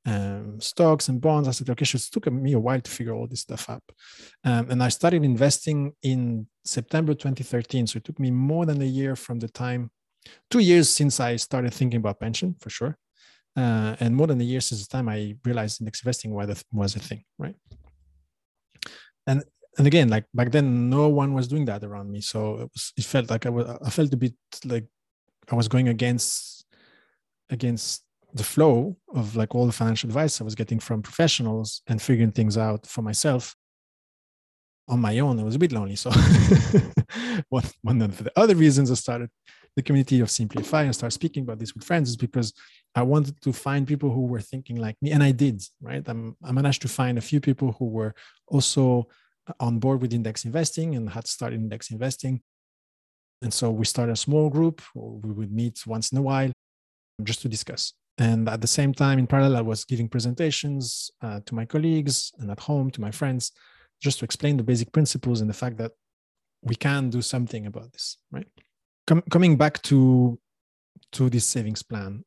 [0.06, 1.48] um, stocks and bonds.
[1.48, 3.84] I said, okay, so it took me a while to figure all this stuff up.
[4.44, 7.88] Um, and I started investing in September 2013.
[7.88, 9.92] So it took me more than a year from the time,
[10.52, 12.98] two years since I started thinking about pension for sure
[13.56, 17.00] uh, and more than a year since the time I realized index investing was a
[17.00, 17.56] thing, right?
[19.28, 19.44] And
[19.78, 22.94] and again, like back then, no one was doing that around me, so it was
[22.98, 24.36] it felt like I was I felt a bit
[24.66, 24.86] like
[25.52, 26.66] I was going against
[27.50, 32.02] against the flow of like all the financial advice I was getting from professionals and
[32.02, 33.56] figuring things out for myself
[34.88, 35.40] on my own.
[35.40, 35.96] It was a bit lonely.
[35.96, 36.10] So
[37.50, 39.30] one, one of the other reasons I started
[39.76, 42.54] the community of Simplify and start speaking about this with friends is because
[42.96, 45.64] I wanted to find people who were thinking like me, and I did.
[45.82, 48.14] Right, I'm, I managed to find a few people who were
[48.48, 49.08] also
[49.60, 52.42] on board with index investing and had started index investing.
[53.42, 54.82] And so we started a small group.
[54.96, 56.52] We would meet once in a while
[57.24, 57.94] just to discuss.
[58.18, 62.32] And at the same time, in parallel, I was giving presentations uh, to my colleagues
[62.40, 63.52] and at home to my friends,
[64.02, 65.92] just to explain the basic principles and the fact that
[66.62, 68.48] we can do something about this, right?
[69.08, 70.40] Com- coming back to
[71.12, 72.24] to this savings plan,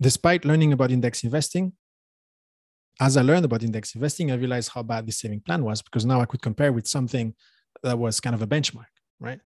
[0.00, 1.72] despite learning about index investing,
[3.00, 6.04] as I learned about index investing, I realized how bad this saving plan was because
[6.04, 7.34] now I could compare with something
[7.82, 8.86] that was kind of a benchmark,
[9.20, 9.40] right?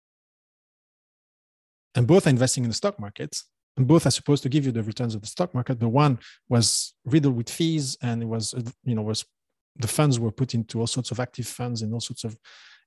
[1.96, 3.42] And both are investing in the stock market,
[3.76, 5.80] and both are supposed to give you the returns of the stock market.
[5.80, 9.26] The one was riddled with fees, and it was, you know, was
[9.76, 12.38] the funds were put into all sorts of active funds and all sorts of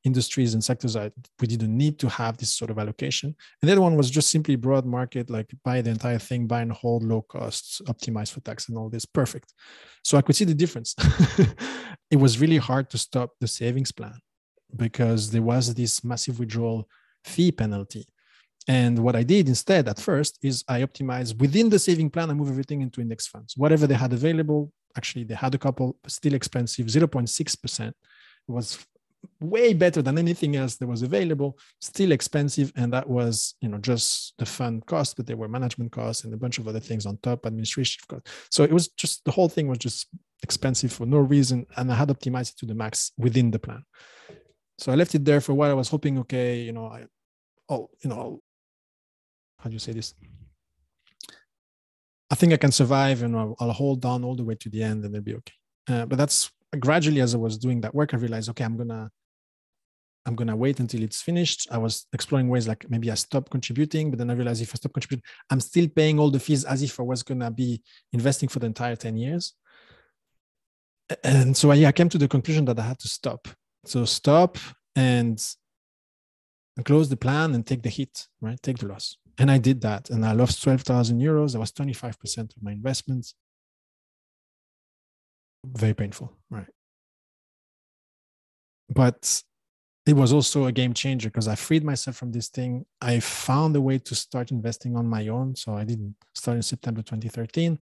[0.04, 3.34] industries and sectors that we didn't need to have this sort of allocation.
[3.60, 6.62] And the other one was just simply broad market, like buy the entire thing, buy
[6.62, 9.04] and hold, low costs, optimize for tax and all this.
[9.04, 9.52] Perfect.
[10.02, 10.94] So I could see the difference.
[12.10, 14.14] it was really hard to stop the savings plan
[14.76, 16.88] because there was this massive withdrawal
[17.24, 18.06] fee penalty.
[18.68, 22.34] And what I did instead at first is I optimized within the saving plan, I
[22.34, 23.56] move everything into index funds.
[23.56, 27.88] Whatever they had available, actually they had a couple still expensive, 0.6%.
[27.88, 27.94] It
[28.48, 28.84] was
[29.40, 33.78] way better than anything else that was available still expensive and that was you know
[33.78, 37.06] just the fund cost but there were management costs and a bunch of other things
[37.06, 40.08] on top administration costs so it was just the whole thing was just
[40.42, 43.84] expensive for no reason and i had optimized it to the max within the plan
[44.82, 45.70] So I left it there for a while.
[45.70, 47.06] I was hoping, okay, you know, I,
[47.68, 48.40] oh, you know,
[49.58, 50.14] how do you say this?
[52.30, 54.82] I think I can survive and I'll, I'll hold on all the way to the
[54.82, 55.54] end and it'll be okay.
[55.88, 59.10] Uh, but that's gradually as I was doing that work, I realized, okay, I'm gonna
[60.24, 61.66] I'm gonna wait until it's finished.
[61.70, 64.76] I was exploring ways like maybe I stop contributing, but then I realized if I
[64.76, 67.82] stop contributing, I'm still paying all the fees as if I was gonna be
[68.12, 69.54] investing for the entire 10 years.
[71.24, 73.48] And so yeah, I came to the conclusion that I had to stop.
[73.84, 74.58] So stop
[74.94, 75.42] and
[76.84, 78.60] close the plan and take the hit, right?
[78.62, 79.16] Take the loss.
[79.38, 80.10] And I did that.
[80.10, 81.52] And I lost 12,000 euros.
[81.52, 83.34] That was 25% of my investments.
[85.64, 86.66] Very painful, right?
[88.88, 89.42] But
[90.04, 92.84] it was also a game changer because I freed myself from this thing.
[93.00, 95.54] I found a way to start investing on my own.
[95.54, 97.78] So I didn't start in September 2013.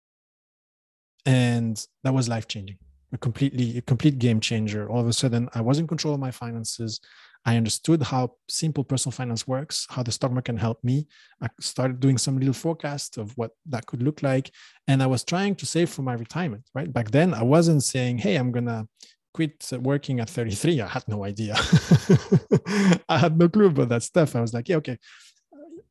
[1.24, 2.78] And that was life changing,
[3.12, 4.88] a completely, a complete game changer.
[4.88, 7.00] All of a sudden, I was in control of my finances.
[7.44, 11.06] I understood how simple personal finance works, how the stock market can help me.
[11.40, 14.50] I started doing some little forecast of what that could look like.
[14.86, 16.92] And I was trying to save for my retirement, right?
[16.92, 18.86] Back then, I wasn't saying, hey, I'm going to
[19.32, 21.54] quit working at 33 i had no idea
[23.08, 24.98] i had no clue about that stuff i was like yeah okay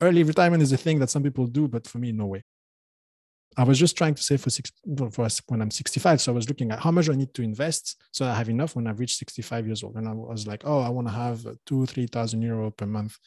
[0.02, 2.44] early retirement is a thing that some people do but for me no way
[3.58, 4.72] i was just trying to save for six
[5.12, 8.02] for when i'm 65 so i was looking at how much i need to invest
[8.12, 10.80] so i have enough when i've reached 65 years old and i was like oh
[10.80, 13.18] i want to have two three thousand euro per month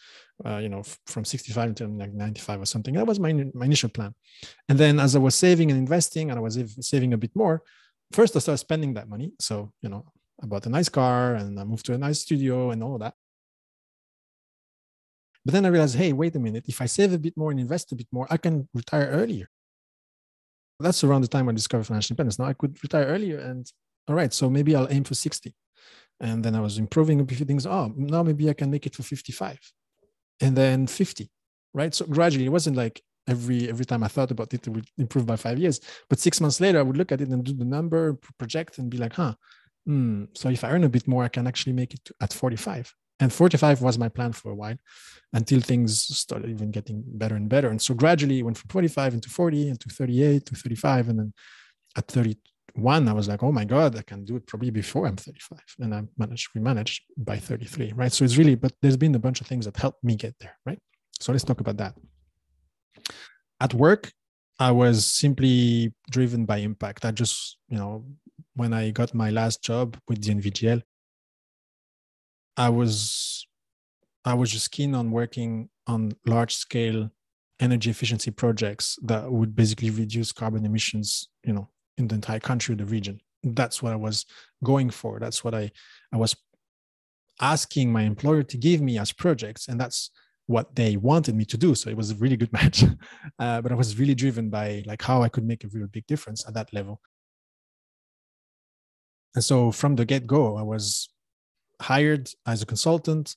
[0.45, 3.89] uh, you know from 65 until like 95 or something that was my, my initial
[3.89, 4.15] plan
[4.69, 7.63] and then as i was saving and investing and i was saving a bit more
[8.13, 9.33] first I started spending that money.
[9.39, 10.05] So, you know,
[10.43, 13.15] I bought a nice car and I moved to a nice studio and all that.
[15.45, 16.65] But then I realized, hey, wait a minute.
[16.69, 19.49] If I save a bit more and invest a bit more, I can retire earlier.
[20.83, 22.39] That's around the time I discovered financial independence.
[22.39, 23.67] Now I could retire earlier and
[24.09, 25.55] all right, so maybe I'll aim for 60.
[26.21, 27.67] And then I was improving a few things.
[27.67, 29.59] Oh, now maybe I can make it for 55
[30.41, 31.31] and then 50,
[31.75, 31.95] right?
[31.95, 35.27] So gradually, it wasn't like every every time I thought about it, it would improve
[35.27, 35.81] by five years.
[36.09, 38.91] But six months later, I would look at it and do the number, project, and
[38.91, 39.35] be like, huh.
[39.87, 42.33] Hmm, so if I earn a bit more, I can actually make it to, at
[42.33, 42.95] 45.
[43.23, 44.77] And 45 was my plan for a while
[45.33, 47.69] until things started even getting better and better.
[47.69, 51.09] And so gradually it went from 25 into 40 into 38 to 35.
[51.09, 51.33] And then
[51.97, 55.15] at 31, I was like, oh my God, I can do it probably before I'm
[55.15, 55.61] 35.
[55.79, 58.13] And I managed, we managed by 33, right?
[58.13, 60.59] So it's really, but there's been a bunch of things that helped me get there,
[60.67, 60.81] right?
[61.21, 61.95] So let's talk about that.
[63.61, 64.11] At work,
[64.59, 67.05] I was simply driven by impact.
[67.05, 68.05] I just, you know,
[68.57, 70.83] when I got my last job with DNV GL,
[72.57, 73.47] I was
[74.25, 77.11] I was just keen on working on large scale
[77.61, 82.75] energy efficiency projects that would basically reduce carbon emissions, you know, in the entire country,
[82.75, 83.21] or the region.
[83.43, 84.27] That's what I was
[84.63, 85.19] going for.
[85.19, 85.71] That's what I
[86.13, 86.37] I was
[87.41, 90.11] asking my employer to give me as projects, and that's
[90.47, 91.75] what they wanted me to do.
[91.75, 92.85] So it was a really good match.
[93.39, 96.07] Uh, but I was really driven by like how I could make a real big
[96.07, 97.01] difference at that level.
[99.35, 101.09] And so from the get go, I was
[101.83, 103.37] hired as a consultant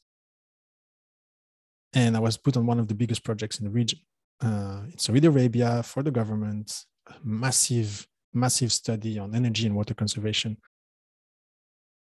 [1.94, 4.00] and I was put on one of the biggest projects in the region
[4.42, 6.86] uh, in Saudi Arabia for the government,
[7.24, 10.58] massive, massive study on energy and water conservation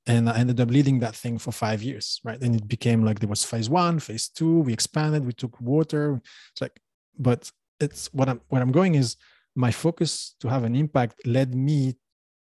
[0.10, 2.42] and I ended up leading that thing for five years, right?
[2.42, 4.62] And it became like there was phase one, phase two.
[4.62, 6.20] We expanded, we took water.
[6.52, 6.80] It's like,
[7.18, 9.18] but it's what I'm what I'm going is
[9.56, 11.96] my focus to have an impact led me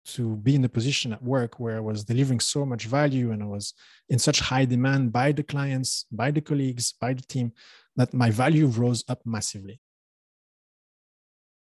[0.05, 3.43] to be in a position at work where I was delivering so much value and
[3.43, 3.73] I was
[4.09, 7.51] in such high demand by the clients, by the colleagues, by the team
[7.95, 9.79] that my value rose up massively.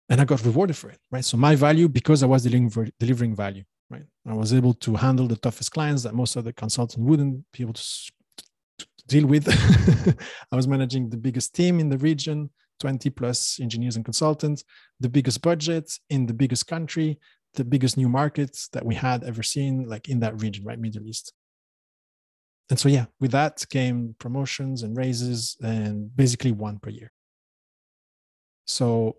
[0.09, 1.25] And I got rewarded for it, right?
[1.25, 4.05] So my value because I was delivering, delivering value right?
[4.27, 7.75] I was able to handle the toughest clients that most other consultants wouldn't be able
[7.75, 7.83] to,
[8.79, 9.49] to deal with.
[10.53, 14.64] I was managing the biggest team in the region, 20 plus engineers and consultants,
[15.01, 17.19] the biggest budget in the biggest country,
[17.59, 20.79] the biggest new markets that we had ever seen, like in that region, right?
[20.79, 21.33] Middle East.
[22.71, 27.11] And so, yeah, with that came promotions and raises and basically one per year.
[28.66, 29.16] So,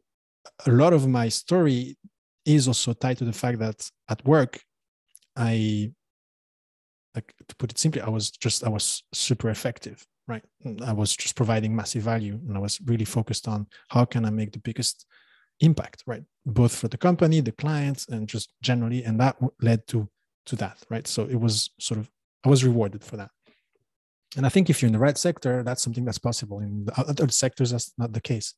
[0.65, 1.97] a lot of my story
[2.45, 4.61] is also tied to the fact that at work,
[5.35, 5.91] I,
[7.15, 10.43] like to put it simply, I was just, I was super effective, right?
[10.85, 14.29] I was just providing massive value and I was really focused on how can I
[14.29, 15.05] make the biggest
[15.59, 16.23] impact, right?
[16.45, 19.03] Both for the company, the clients, and just generally.
[19.03, 20.09] And that led to,
[20.47, 21.07] to that, right?
[21.07, 22.09] So it was sort of,
[22.45, 23.31] I was rewarded for that.
[24.37, 26.59] And I think if you're in the right sector, that's something that's possible.
[26.59, 28.53] In the other sectors, that's not the case.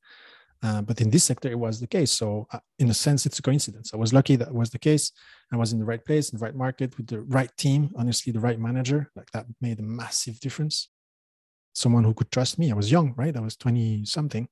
[0.63, 2.11] Uh, but in this sector, it was the case.
[2.11, 3.93] So, uh, in a sense, it's a coincidence.
[3.93, 5.11] I was lucky that was the case.
[5.51, 7.89] I was in the right place, in the right market, with the right team.
[7.97, 9.09] Honestly, the right manager.
[9.15, 10.89] Like that made a massive difference.
[11.73, 12.69] Someone who could trust me.
[12.69, 13.35] I was young, right?
[13.35, 14.47] I was 20 something,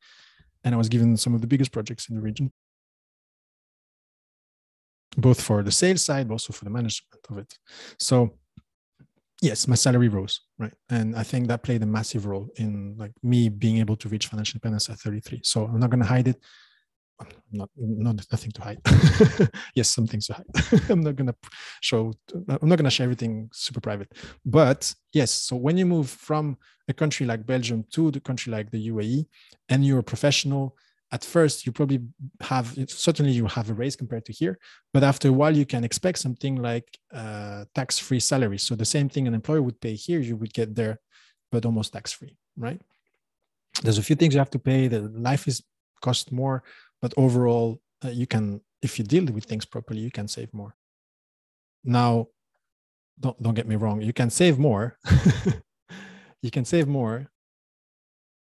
[0.63, 2.51] and I was given some of the biggest projects in the region,
[5.17, 7.57] both for the sales side, but also for the management of it.
[7.99, 8.39] So,
[9.41, 10.73] yes my salary rose right?
[10.89, 14.27] And i think that played a massive role in like me being able to reach
[14.27, 16.43] financial independence at 33 so i'm not going to hide it
[17.51, 18.81] not not nothing to hide.
[19.75, 20.45] Yes some things to hide.
[20.89, 21.35] I'm not to
[21.81, 22.13] show
[22.61, 24.11] i'm not to share everything super private.
[24.45, 26.57] But yes so when you move from
[26.87, 29.25] a country like belgium to the country like the uae
[29.69, 30.75] and you're a professional
[31.11, 32.01] at first you probably
[32.41, 34.57] have certainly you have a raise compared to here
[34.93, 38.57] but after a while you can expect something like uh, tax-free salary.
[38.57, 40.99] So the same thing an employer would pay here you would get there
[41.51, 42.81] but almost tax-free right?
[43.81, 44.87] There's a few things you have to pay.
[44.87, 45.63] The life is
[46.01, 46.63] cost more
[47.01, 50.75] but overall uh, you can if you deal with things properly you can save more
[51.83, 52.27] now
[53.19, 54.97] don't don't get me wrong you can save more
[56.41, 57.29] you can save more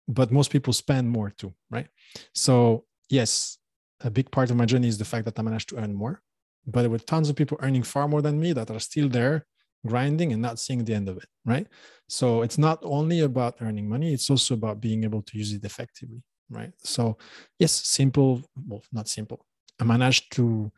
[0.08, 1.88] but most people spend more too, right?
[2.34, 3.58] So yes,
[4.02, 6.22] a big part of my journey is the fact that I managed to earn more,
[6.68, 9.46] but were tons of people earning far more than me that are still there
[9.86, 11.68] grinding and not seeing the end of it, right?
[12.10, 15.64] So it's not only about earning money, it's also about being able to use it
[15.64, 16.72] effectively, right?
[16.80, 17.18] So
[17.60, 19.46] yes, simple, well, not simple.
[19.80, 20.72] I managed to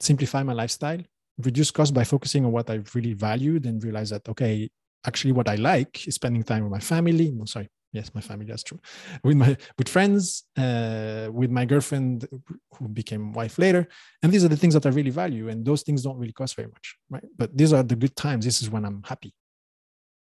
[0.00, 1.00] simplify my lifestyle,
[1.38, 4.68] reduce costs by focusing on what I really valued and realize that, okay,
[5.06, 8.46] actually what I like is spending time with my family, no, sorry, yes my family
[8.46, 8.78] that's true.
[9.24, 12.26] With my with friends uh, with my girlfriend
[12.74, 13.88] who became wife later.
[14.22, 16.56] And these are the things that i really value and those things don't really cost
[16.56, 17.24] very much right?
[17.36, 18.44] But these are the good times.
[18.44, 19.32] This is when i'm happy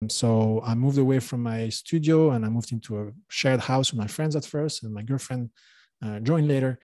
[0.08, 3.98] so i moved away from my studio and i moved into a shared house with
[3.98, 5.50] my friends at first and my girlfriend
[6.04, 6.78] uh, joined later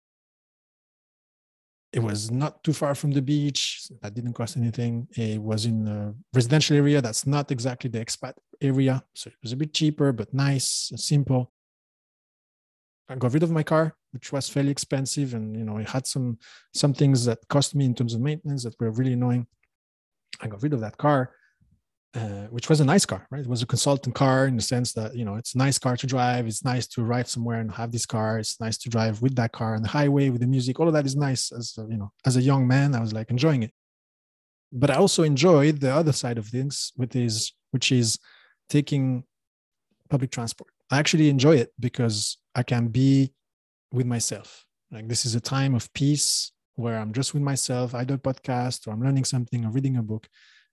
[1.93, 3.89] it was not too far from the beach.
[4.01, 5.07] That didn't cost anything.
[5.15, 9.03] It was in a residential area that's not exactly the expat area.
[9.15, 11.51] So it was a bit cheaper, but nice, and simple.
[13.09, 15.33] I got rid of my car, which was fairly expensive.
[15.33, 16.37] And, you know, it had some,
[16.73, 19.47] some things that cost me in terms of maintenance that were really annoying.
[20.41, 21.31] I got rid of that car
[22.15, 23.41] uh, which was a nice car, right?
[23.41, 25.97] It was a consultant car in the sense that you know it's a nice car
[25.97, 26.47] to drive.
[26.47, 28.39] It's nice to ride somewhere and have this car.
[28.39, 30.79] It's nice to drive with that car on the highway with the music.
[30.79, 31.51] All of that is nice.
[31.51, 33.71] As you know, as a young man, I was like enjoying it.
[34.71, 38.17] But I also enjoyed the other side of things, which is which is
[38.69, 39.23] taking
[40.09, 40.71] public transport.
[40.89, 43.33] I actually enjoy it because I can be
[43.91, 44.65] with myself.
[44.91, 47.93] Like this is a time of peace where I'm just with myself.
[47.93, 50.27] I do a podcast or I'm learning something or reading a book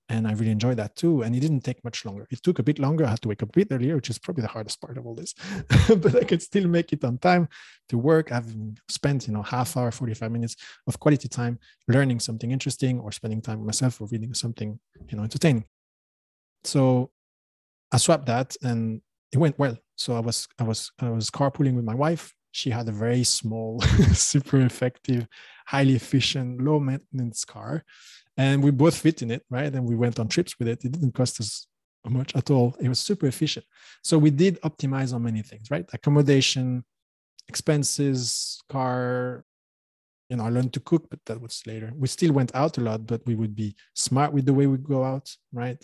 [0.08, 1.22] and I really enjoyed that too.
[1.22, 2.26] And it didn't take much longer.
[2.30, 3.06] It took a bit longer.
[3.06, 5.06] I had to wake up a bit earlier, which is probably the hardest part of
[5.06, 5.34] all this.
[5.88, 7.48] but I could still make it on time
[7.88, 8.30] to work.
[8.30, 8.54] I've
[8.88, 13.40] spent, you know, half hour, 45 minutes of quality time learning something interesting or spending
[13.40, 14.78] time with myself or reading something,
[15.08, 15.64] you know, entertaining.
[16.64, 17.10] So
[17.90, 19.00] I swapped that and
[19.32, 19.76] it went well.
[19.96, 22.34] So I was I was I was carpooling with my wife.
[22.52, 23.80] She had a very small,
[24.12, 25.26] super effective,
[25.66, 27.84] highly efficient, low maintenance car
[28.36, 29.72] and we both fit in it, right?
[29.72, 30.84] And we went on trips with it.
[30.84, 31.66] It didn't cost us
[32.06, 32.76] much at all.
[32.80, 33.64] It was super efficient.
[34.02, 35.88] So we did optimize on many things, right?
[35.92, 36.84] Accommodation,
[37.48, 39.44] expenses, car.
[40.28, 41.92] You know, I learned to cook, but that was later.
[41.96, 44.78] We still went out a lot, but we would be smart with the way we
[44.78, 45.82] go out, right?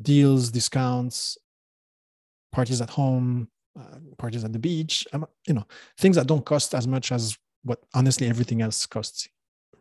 [0.00, 1.36] Deals, discounts,
[2.52, 5.06] parties at home, uh, parties at the beach.
[5.12, 5.66] Um, you know,
[5.98, 9.28] things that don't cost as much as what honestly everything else costs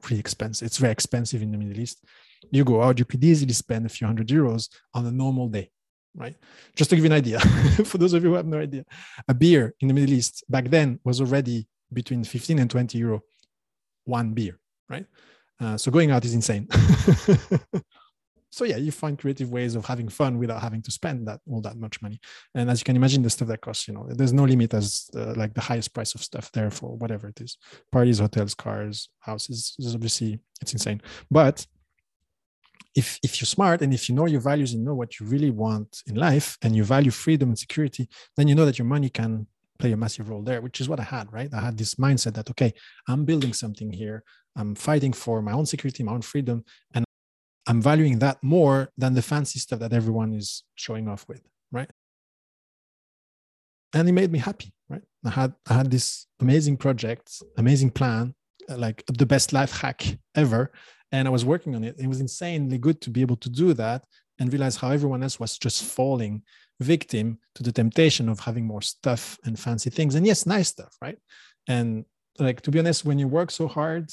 [0.01, 0.65] pretty expensive.
[0.65, 2.03] It's very expensive in the Middle East.
[2.51, 5.71] You go out, you could easily spend a few hundred euros on a normal day,
[6.15, 6.35] right?
[6.75, 7.39] Just to give you an idea,
[7.85, 8.83] for those of you who have no idea,
[9.27, 13.21] a beer in the Middle East back then was already between 15 and 20 euro,
[14.05, 15.05] one beer, right?
[15.59, 16.67] Uh, so going out is insane.
[18.51, 21.61] so yeah, you find creative ways of having fun without having to spend that all
[21.61, 22.19] that much money.
[22.53, 25.09] And as you can imagine, the stuff that costs, you know, there's no limit as
[25.15, 27.57] uh, like the highest price of stuff there for whatever it is,
[27.91, 29.75] parties, hotels, cars, houses.
[29.79, 31.01] Is obviously it's insane.
[31.31, 31.65] But
[32.93, 35.51] if if you're smart and if you know your values and know what you really
[35.51, 39.09] want in life and you value freedom and security, then you know that your money
[39.09, 39.47] can
[39.79, 41.49] play a massive role there, which is what I had, right?
[41.53, 42.73] I had this mindset that okay,
[43.07, 44.23] I'm building something here.
[44.57, 47.05] I'm fighting for my own security, my own freedom, and
[47.67, 51.41] I'm valuing that more than the fancy stuff that everyone is showing off with,
[51.71, 51.89] right?
[53.93, 55.01] And it made me happy, right?
[55.25, 58.33] I had I had this amazing project, amazing plan,
[58.69, 60.71] uh, like the best life hack ever,
[61.11, 61.95] and I was working on it.
[61.99, 64.05] It was insanely good to be able to do that
[64.39, 66.41] and realize how everyone else was just falling
[66.79, 70.15] victim to the temptation of having more stuff and fancy things.
[70.15, 71.17] And yes, nice stuff, right?
[71.67, 72.05] And
[72.39, 74.09] like to be honest, when you work so hard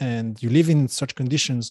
[0.00, 1.70] and you live in such conditions,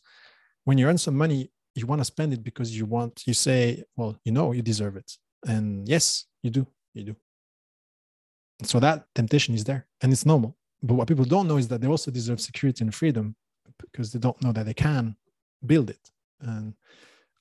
[0.68, 3.86] when you earn some money, you want to spend it because you want you say,
[3.96, 5.10] well, you know you deserve it.
[5.48, 6.68] And yes, you do.
[6.94, 7.16] You do.
[8.64, 10.58] So that temptation is there and it's normal.
[10.84, 13.34] But what people don't know is that they also deserve security and freedom
[13.80, 15.16] because they don't know that they can
[15.66, 16.12] build it.
[16.42, 16.74] And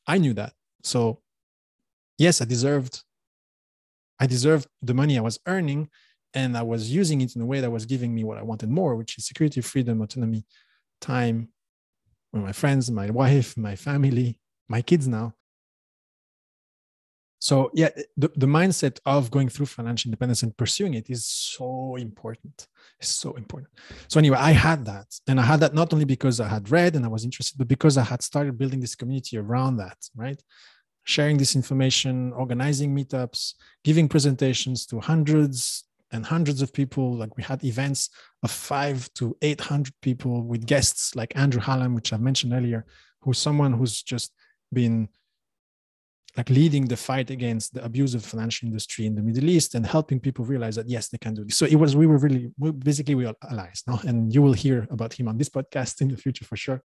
[0.06, 0.52] I knew that.
[0.84, 1.20] So
[2.18, 3.02] yes, I deserved
[4.20, 5.90] I deserved the money I was earning
[6.32, 8.70] and I was using it in a way that was giving me what I wanted
[8.70, 10.44] more, which is security, freedom, autonomy,
[11.00, 11.48] time
[12.43, 15.34] my friends, my wife, my family, my kids now.
[17.39, 21.97] So yeah, the, the mindset of going through financial independence and pursuing it is so
[21.97, 22.66] important.
[22.99, 23.70] It's so important.
[24.09, 25.07] So anyway, I had that.
[25.28, 27.68] And I had that not only because I had read and I was interested, but
[27.68, 30.43] because I had started building this community around that, right?
[31.05, 37.14] Sharing this information, organizing meetups, giving presentations to hundreds and hundreds of people.
[37.16, 38.11] Like we had events
[38.42, 42.86] of five to 800 people with guests like Andrew Hallam, which I mentioned earlier,
[43.20, 44.32] who's someone who's just
[44.72, 45.09] been
[46.36, 49.86] like leading the fight against the abuse of financial industry in the Middle East and
[49.86, 51.57] helping people realize that yes, they can do this.
[51.57, 53.98] So it was we were really we, basically we are allies, no?
[54.07, 56.82] And you will hear about him on this podcast in the future for sure.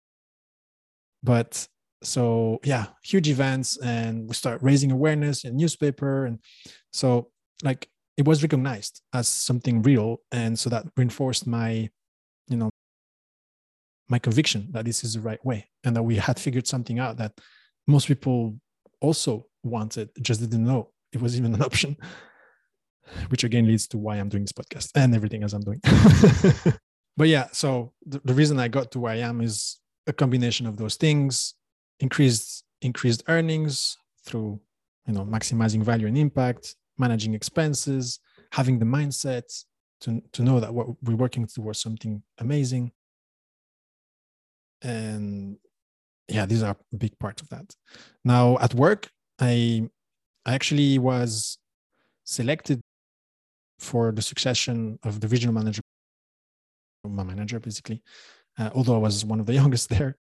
[1.24, 1.68] But
[2.04, 6.40] so yeah, huge events, and we start raising awareness in newspaper, and
[6.94, 7.32] so
[7.64, 7.90] like
[8.20, 11.90] it was recognized as something real, and so that reinforced my,
[12.50, 12.70] you know,
[14.10, 17.16] my conviction that this is the right way, and that we had figured something out
[17.16, 17.32] that
[17.88, 18.60] most people
[19.00, 21.96] also wanted, just didn't know it was even an option,
[23.30, 25.80] which again leads to why I'm doing this podcast and everything as I'm doing.
[27.16, 30.68] but yeah, so the, the reason I got to where I am is a combination
[30.68, 31.54] of those things,
[32.02, 34.60] increased increased earnings through
[35.08, 38.20] you know maximizing value and impact, managing expenses,
[38.52, 39.64] having the mindset
[40.02, 42.92] to, to know that we're working towards something amazing
[44.82, 45.58] and
[46.28, 47.76] yeah, these are a big part of that.
[48.24, 49.90] Now at work, I
[50.46, 51.58] I actually was
[52.24, 52.82] selected
[53.80, 55.82] for the succession of the regional manager,
[57.04, 58.04] my manager basically,
[58.58, 60.18] uh, although I was one of the youngest there.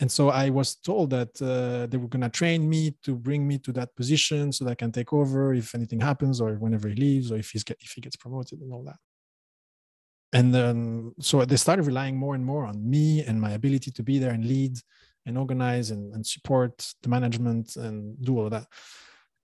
[0.00, 3.46] And so I was told that uh, they were going to train me to bring
[3.46, 6.88] me to that position so that I can take over if anything happens or whenever
[6.88, 8.96] he leaves or if he's get, if he gets promoted and all that.
[10.32, 14.02] And then so they started relying more and more on me and my ability to
[14.02, 14.78] be there and lead
[15.26, 18.66] and organize and, and support the management and do all of that.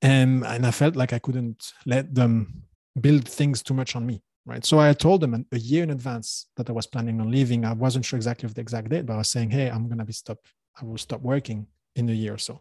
[0.02, 2.64] And and i felt like i couldn't let them
[3.00, 4.64] build things too much on me right?
[4.64, 7.64] So i told them a year in advance that i was planning on leaving.
[7.64, 9.98] I wasn't sure exactly of the exact date but i was saying hey i'm going
[9.98, 10.38] to be stop
[10.80, 11.66] i will stop working
[11.96, 12.60] in a year or so.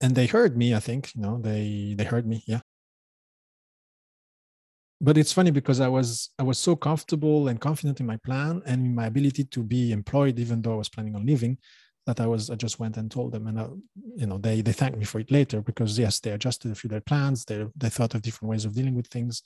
[0.00, 2.60] And they heard me i think you know they they heard me yeah.
[5.00, 8.62] But it's funny because I was I was so comfortable and confident in my plan
[8.66, 11.58] and in my ability to be employed, even though I was planning on leaving,
[12.08, 13.66] that I was I just went and told them, and I,
[14.16, 16.88] you know they they thanked me for it later because yes, they adjusted a few
[16.88, 19.42] their plans, they they thought of different ways of dealing with things,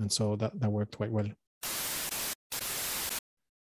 [0.00, 1.28] and so that that worked quite well.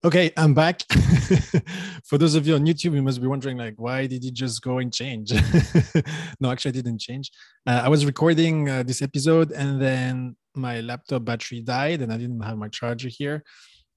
[0.05, 0.83] Okay, I'm back.
[2.03, 4.61] For those of you on YouTube, you must be wondering, like, why did you just
[4.61, 5.31] go and change?
[6.41, 7.31] no, actually, I didn't change.
[7.65, 12.17] Uh, I was recording uh, this episode, and then my laptop battery died, and I
[12.17, 13.43] didn't have my charger here,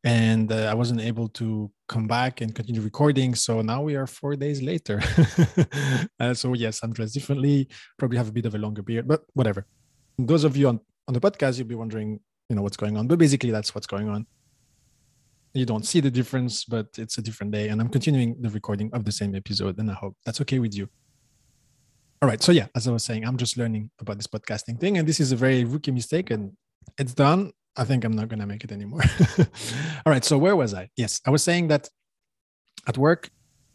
[0.04, 3.34] and uh, I wasn't able to come back and continue recording.
[3.34, 5.00] So now we are four days later.
[6.18, 7.68] Uh, so yes, I'm dressed differently.
[7.98, 9.66] Probably have a bit of a longer beard, but whatever.
[10.18, 13.06] Those of you on on the podcast, you'll be wondering, you know, what's going on.
[13.06, 14.26] But basically, that's what's going on
[15.56, 17.68] you don't see the difference, but it's a different day.
[17.68, 20.74] And I'm continuing the recording of the same episode, and I hope that's okay with
[20.74, 20.88] you.
[22.22, 22.42] All right.
[22.42, 25.20] So yeah, as I was saying, I'm just learning about this podcasting thing, and this
[25.20, 26.52] is a very rookie mistake, and
[26.98, 27.52] it's done.
[27.76, 29.02] I think I'm not gonna make it anymore.
[30.06, 30.24] All right.
[30.24, 30.88] So where was I?
[30.96, 31.88] Yes, I was saying that
[32.86, 33.30] at work,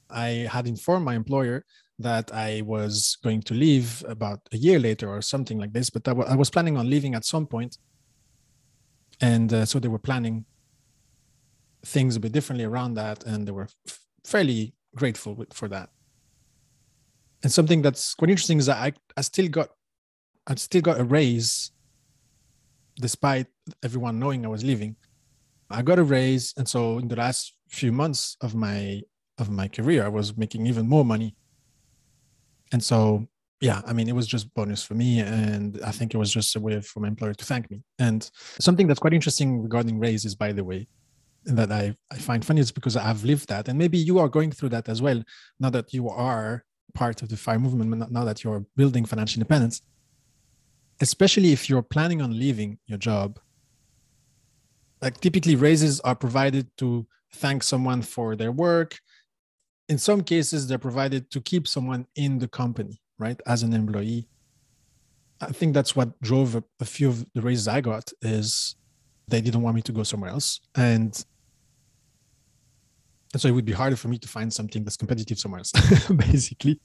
[0.10, 1.66] I had informed my employer
[2.00, 6.08] that I was going to leave about a year later or something like this, but
[6.08, 7.78] I was planning on leaving at some point.
[9.22, 10.46] And uh, so they were planning
[11.86, 15.90] things a bit differently around that, and they were f- fairly grateful with, for that.
[17.44, 19.70] And something that's quite interesting is that I, I still got
[20.48, 21.72] I still got a raise
[23.00, 23.48] despite
[23.84, 24.96] everyone knowing I was leaving.
[25.70, 29.02] I got a raise, and so in the last few months of my
[29.38, 31.36] of my career, I was making even more money.
[32.74, 33.28] And so,
[33.62, 36.56] yeah, I mean, it was just bonus for me, and I think it was just
[36.56, 37.84] a way for my employer to thank me.
[38.00, 40.88] And something that's quite interesting regarding raises, by the way,
[41.46, 43.68] that I, I find funny is because I've lived that.
[43.68, 45.24] And maybe you are going through that as well,
[45.60, 46.64] now that you are
[46.94, 49.82] part of the FIRE movement, now that you're building financial independence.
[51.02, 53.40] especially if you're planning on leaving your job.
[55.02, 59.00] Like typically, raises are provided to thank someone for their work.
[59.90, 64.28] In some cases, they're provided to keep someone in the company, right, as an employee.
[65.42, 68.76] I think that's what drove a, a few of the raises I got is
[69.28, 71.14] they didn't want me to go somewhere else, and
[73.36, 75.72] so it would be harder for me to find something that's competitive somewhere else,
[76.16, 76.80] basically.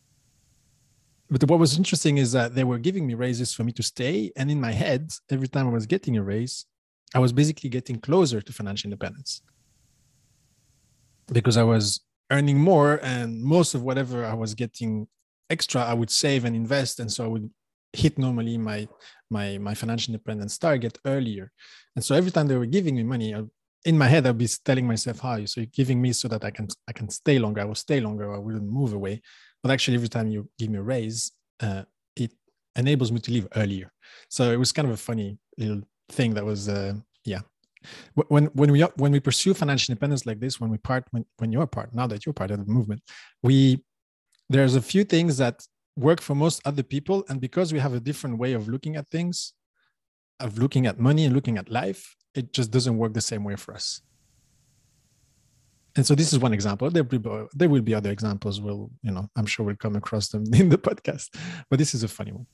[1.29, 4.33] But what was interesting is that they were giving me raises for me to stay,
[4.37, 6.67] and in my head, every time I was getting a raise,
[7.15, 9.43] I was basically getting closer to financial independence
[11.33, 12.01] because I was
[12.31, 15.07] earning more, and most of whatever I was getting
[15.51, 17.51] extra, I would save and invest, and so I would
[17.93, 18.89] hit normally my
[19.31, 21.51] my my financial independence target earlier.
[21.95, 23.43] And so every time they were giving me money, I,
[23.85, 26.45] in my head I'd be telling myself, "How oh, so you're giving me so that
[26.45, 27.61] I can I can stay longer.
[27.61, 28.35] I will stay longer.
[28.35, 29.23] I wouldn't move away."
[29.63, 31.83] But actually, every time you give me a raise, uh,
[32.17, 32.33] it
[32.77, 33.93] enables me to leave earlier.
[34.29, 36.95] So it was kind of a funny little thing that was, uh,
[37.25, 37.41] yeah.
[38.15, 41.53] When when we when we pursue financial independence like this, when we part when when
[41.53, 43.01] you're part now that you're part of the movement,
[43.45, 43.85] we
[44.49, 45.65] there's a few things that
[45.97, 49.09] work for most other people and because we have a different way of looking at
[49.09, 49.53] things
[50.41, 53.57] of looking at money and looking at life it just doesn't work the same way
[53.57, 54.03] for us.
[55.97, 56.91] And so this is one example.
[56.91, 59.97] There will be, there will be other examples we'll you know i'm sure we'll come
[59.97, 61.35] across them in the podcast
[61.71, 62.47] but this is a funny one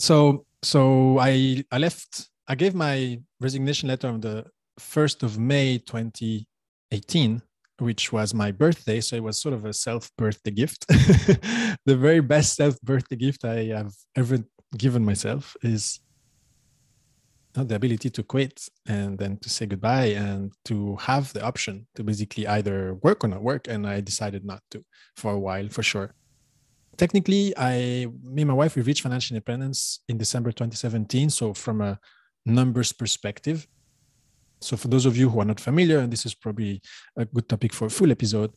[0.00, 4.44] so so i i left i gave my resignation letter on the
[4.80, 7.42] 1st of may 2018
[7.80, 9.00] which was my birthday.
[9.00, 10.86] So it was sort of a self birthday gift.
[10.88, 14.38] the very best self birthday gift I have ever
[14.76, 16.00] given myself is
[17.54, 22.04] the ability to quit and then to say goodbye and to have the option to
[22.04, 23.66] basically either work or not work.
[23.66, 24.84] And I decided not to
[25.16, 26.14] for a while, for sure.
[27.02, 31.30] Technically, I, me and my wife, we reached financial independence in December 2017.
[31.30, 31.98] So from a
[32.44, 33.66] numbers perspective,
[34.62, 36.82] so, for those of you who are not familiar, and this is probably
[37.16, 38.52] a good topic for a full episode,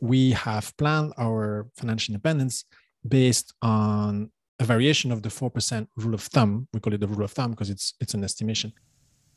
[0.00, 2.64] we have planned our financial independence
[3.06, 6.66] based on a variation of the 4% rule of thumb.
[6.72, 8.72] We call it the rule of thumb because it's it's an estimation.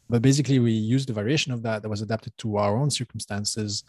[0.09, 3.83] But basically, we use the variation of that that was adapted to our own circumstances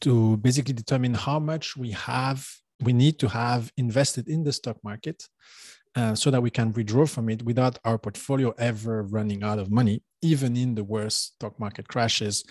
[0.00, 2.44] to basically determine how much we have,
[2.84, 5.26] we need to have invested in the stock market
[5.96, 9.70] uh, so that we can withdraw from it without our portfolio ever running out of
[9.70, 12.44] money, even in the worst stock market crashes,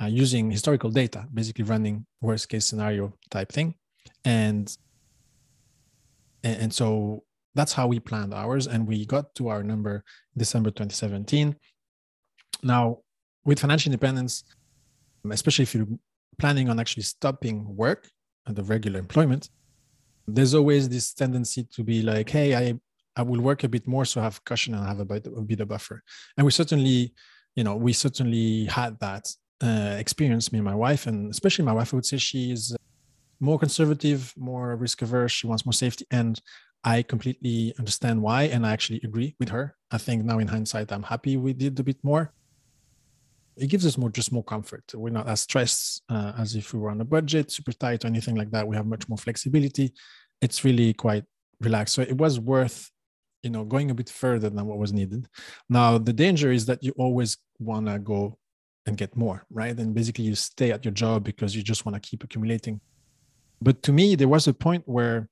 [0.00, 3.74] uh, using historical data, basically running worst case scenario type thing.
[4.24, 4.76] And,
[6.42, 7.24] and so
[7.54, 8.66] that's how we planned ours.
[8.66, 10.04] And we got to our number
[10.36, 11.56] December 2017.
[12.62, 12.98] Now,
[13.44, 14.44] with financial independence,
[15.30, 15.86] especially if you're
[16.38, 18.08] planning on actually stopping work
[18.46, 19.50] and the regular employment,
[20.26, 22.74] there's always this tendency to be like, hey, I
[23.16, 25.40] I will work a bit more so I have cushion and have a bit, a
[25.40, 26.02] bit of buffer.
[26.36, 27.14] And we certainly,
[27.54, 29.30] you know, we certainly had that
[29.62, 32.76] uh, experience, me and my wife, and especially my wife, I would say she is
[33.40, 35.32] more conservative, more risk averse.
[35.32, 36.06] She wants more safety.
[36.10, 36.40] And
[36.82, 38.44] I completely understand why.
[38.44, 39.76] And I actually agree with her.
[39.90, 42.32] I think now in hindsight, I'm happy we did a bit more.
[43.56, 44.84] It gives us more, just more comfort.
[44.94, 48.08] We're not as stressed uh, as if we were on a budget, super tight or
[48.08, 48.66] anything like that.
[48.66, 49.92] We have much more flexibility.
[50.40, 51.24] It's really quite
[51.60, 51.94] relaxed.
[51.94, 52.90] So it was worth
[53.44, 55.28] you know going a bit further than what was needed
[55.68, 58.36] now the danger is that you always want to go
[58.86, 61.94] and get more right and basically you stay at your job because you just want
[61.94, 62.80] to keep accumulating
[63.60, 65.28] but to me there was a point where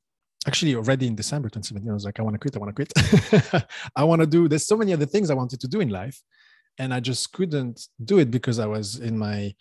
[0.46, 2.84] actually already in december 2017 i was like i want to quit i want to
[2.84, 3.64] quit
[3.96, 6.20] i want to do there's so many other things i wanted to do in life
[6.78, 9.52] and i just couldn't do it because i was in my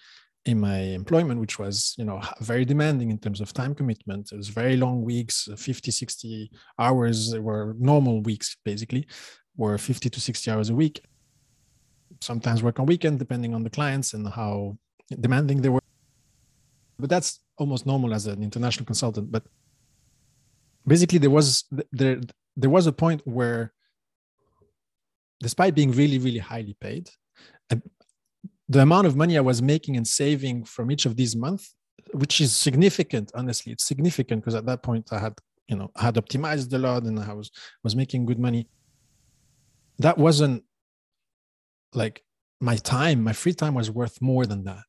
[0.46, 4.32] in my employment which was you know very demanding in terms of time commitment.
[4.32, 9.08] It was very long weeks uh, 50 60 hours were normal weeks basically
[9.56, 11.04] were 50 to 60 hours a week.
[12.22, 14.78] Sometimes work on weekend depending on the clients and how
[15.20, 15.82] demanding they were.
[16.98, 19.32] But that's almost normal as an international consultant.
[19.32, 19.44] But
[20.88, 22.20] basically there was there
[22.58, 23.74] there was a point where
[25.42, 27.10] despite being really really highly paid
[28.72, 31.76] the amount of money I was making and saving from each of these months,
[32.14, 35.34] which is significant, honestly, it's significant because at that point I had,
[35.68, 37.52] you know, I had optimized a lot and I was
[37.84, 38.70] was making good money.
[40.00, 40.64] That wasn't
[41.94, 42.24] like
[42.62, 44.84] my time, my free time was worth more than that.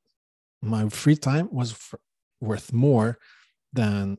[0.63, 1.77] My free time was
[2.41, 3.19] worth more
[3.73, 4.17] than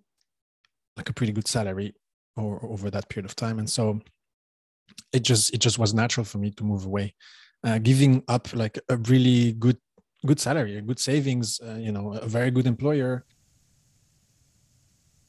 [0.97, 1.95] like a pretty good salary
[2.35, 3.59] or over that period of time.
[3.59, 4.01] And so
[5.11, 7.13] it just it just was natural for me to move away
[7.63, 9.77] uh, giving up like a really good
[10.25, 13.25] good salary, a good savings, uh, you know, a very good employer,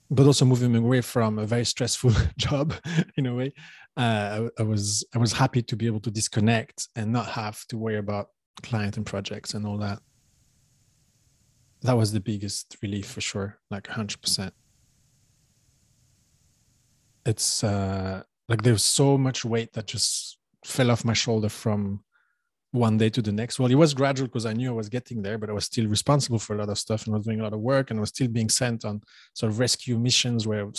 [0.08, 2.74] but also moving away from a very stressful job
[3.16, 3.52] in a way.
[3.96, 7.64] Uh, I, I was I was happy to be able to disconnect and not have
[7.68, 8.28] to worry about
[8.62, 10.00] client and projects and all that.
[11.82, 14.54] That was the biggest relief for sure, like hundred percent.
[17.26, 22.02] It's uh, like there's so much weight that just fell off my shoulder from
[22.72, 23.58] one day to the next.
[23.58, 25.86] Well, it was gradual because I knew I was getting there, but I was still
[25.86, 27.98] responsible for a lot of stuff and I was doing a lot of work and
[27.98, 29.00] I was still being sent on
[29.34, 30.70] sort of rescue missions where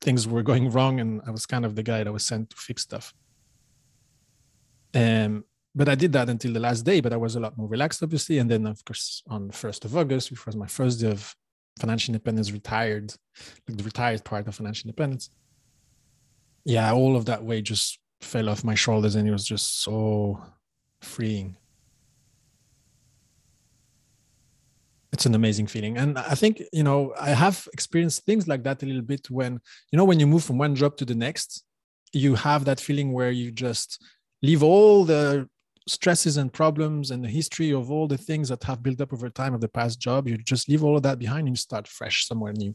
[0.00, 2.56] things were going wrong and I was kind of the guy that was sent to
[2.56, 3.14] fix stuff.
[4.94, 5.44] Um,
[5.74, 8.02] but I did that until the last day, but I was a lot more relaxed,
[8.02, 8.38] obviously.
[8.38, 11.34] And then, of course, on 1st of August, which was my first day of
[11.78, 13.12] financial independence, retired,
[13.68, 15.30] like the retired part of financial independence.
[16.66, 20.42] Yeah, all of that weight just fell off my shoulders and it was just so
[21.00, 21.56] freeing.
[25.12, 25.96] It's an amazing feeling.
[25.96, 29.60] And I think, you know, I have experienced things like that a little bit when,
[29.92, 31.62] you know, when you move from one job to the next,
[32.12, 34.02] you have that feeling where you just
[34.42, 35.48] leave all the
[35.86, 39.30] stresses and problems and the history of all the things that have built up over
[39.30, 40.26] time of the past job.
[40.26, 42.74] You just leave all of that behind and you start fresh somewhere new.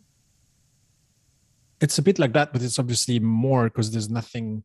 [1.82, 4.64] It's a bit like that, but it's obviously more because there's nothing,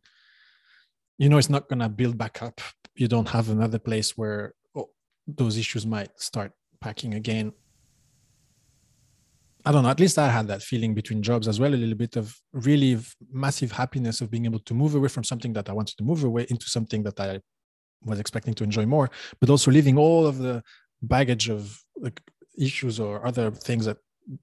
[1.18, 2.60] you know, it's not going to build back up
[2.96, 4.88] you don't have another place where oh,
[5.26, 7.52] those issues might start packing again.
[9.64, 9.90] I don't know.
[9.90, 11.74] At least I had that feeling between jobs as well.
[11.74, 12.98] A little bit of really
[13.30, 16.24] massive happiness of being able to move away from something that I wanted to move
[16.24, 17.40] away into something that I
[18.04, 19.10] was expecting to enjoy more,
[19.40, 20.62] but also leaving all of the
[21.02, 22.20] baggage of like
[22.56, 23.98] issues or other things that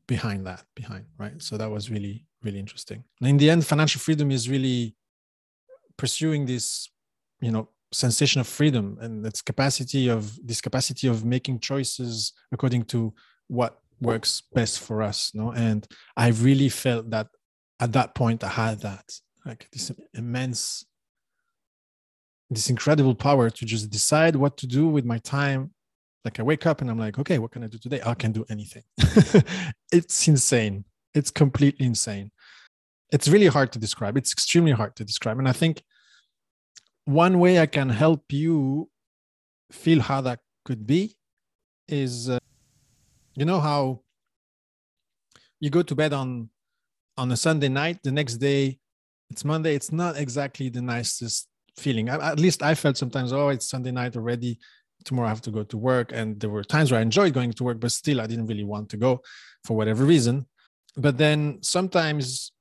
[0.07, 1.41] behind that behind right?
[1.41, 3.03] So that was really really interesting.
[3.19, 4.95] And in the end financial freedom is really
[5.97, 6.89] pursuing this
[7.41, 12.84] you know sensation of freedom and its capacity of this capacity of making choices according
[12.84, 13.13] to
[13.47, 17.27] what works best for us no and i really felt that
[17.79, 19.05] at that point i had that
[19.45, 20.86] like this immense
[22.49, 25.71] this incredible power to just decide what to do with my time
[26.26, 28.32] like i wake up and i'm like okay what can i do today i can
[28.32, 28.84] do anything
[29.91, 32.32] it's insane it's completely insane
[33.11, 35.84] it's really hard to describe it's extremely hard to describe and i think
[37.05, 38.89] one way I can help you
[39.71, 41.15] feel how that could be
[41.88, 42.39] is, uh,
[43.36, 44.01] you know how
[45.59, 46.49] you go to bed on
[47.17, 48.80] on a Sunday night, the next day
[49.30, 49.76] it's Monday.
[49.76, 51.47] It's not exactly the nicest
[51.78, 52.09] feeling.
[52.09, 54.59] At least I felt sometimes, oh, it's Sunday night already.
[55.05, 56.11] Tomorrow I have to go to work.
[56.13, 58.63] And there were times where I enjoyed going to work, but still I didn't really
[58.63, 59.21] want to go
[59.63, 60.45] for whatever reason.
[60.95, 62.51] But then sometimes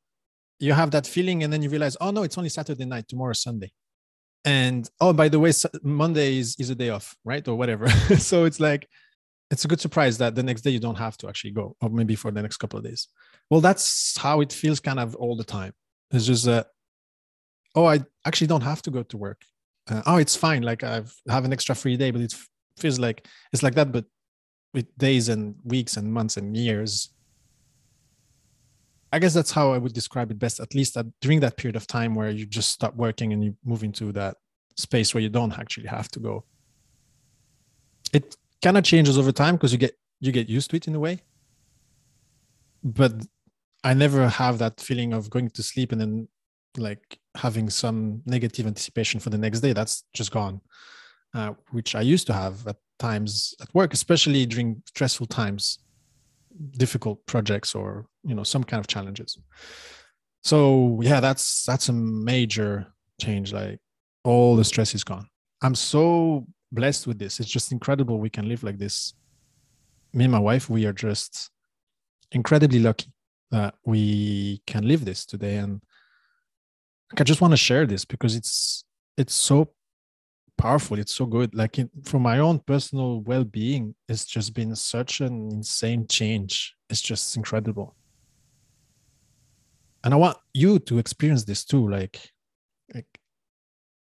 [0.59, 3.33] you have that feeling and then you realize, oh no, it's only Saturday night, tomorrow
[3.33, 3.73] is Sunday.
[4.45, 5.53] And oh by the way
[5.85, 7.47] monday is, is a day off right?
[7.47, 7.89] Or whatever.
[8.19, 8.89] So it's like
[9.51, 11.91] it's a good surprise that the next day you don't have to actually go or
[11.91, 13.09] maybe for the next couple of days.
[13.51, 15.75] Well that's how it feels kind of all the time.
[16.11, 16.67] It's just that
[17.75, 19.43] oh i actually don't have to go to work
[19.89, 22.35] uh, oh it's fine like i've have an extra free day but it
[22.79, 24.05] feels like it's like that but
[24.75, 27.11] with days and weeks and months and years
[29.13, 31.77] I guess that's how I would describe it best, at least at, during that period
[31.77, 34.39] of time where you just stop working and you move into that
[34.77, 36.45] space where you don't actually have to go.
[38.15, 40.95] It kind of changes over time because you get you get used to it in
[40.95, 41.21] a way.
[42.83, 43.13] But
[43.85, 46.29] I never have that feeling of going to sleep and then
[46.79, 49.73] like having some negative anticipation for the next day.
[49.73, 50.61] That's just gone,
[51.35, 55.79] uh, which I used to have at times at work, especially during stressful times
[56.73, 59.39] difficult projects or you know some kind of challenges.
[60.43, 62.87] So yeah that's that's a major
[63.21, 63.79] change like
[64.25, 65.27] all the stress is gone.
[65.63, 67.41] I'm so blessed with this.
[67.41, 69.15] It's just incredible we can live like this.
[70.13, 71.51] Me and my wife we are just
[72.33, 73.13] incredibly lucky
[73.51, 75.83] that we can live this today and
[77.21, 78.85] i just want to share this because it's
[79.17, 79.69] it's so
[80.63, 81.55] powerful it's so good.
[81.55, 86.75] Like in, for my own personal well-being it's just been such an insane change.
[86.89, 87.97] It's just incredible.
[90.05, 92.31] And i want you to experience this too like
[92.95, 93.07] like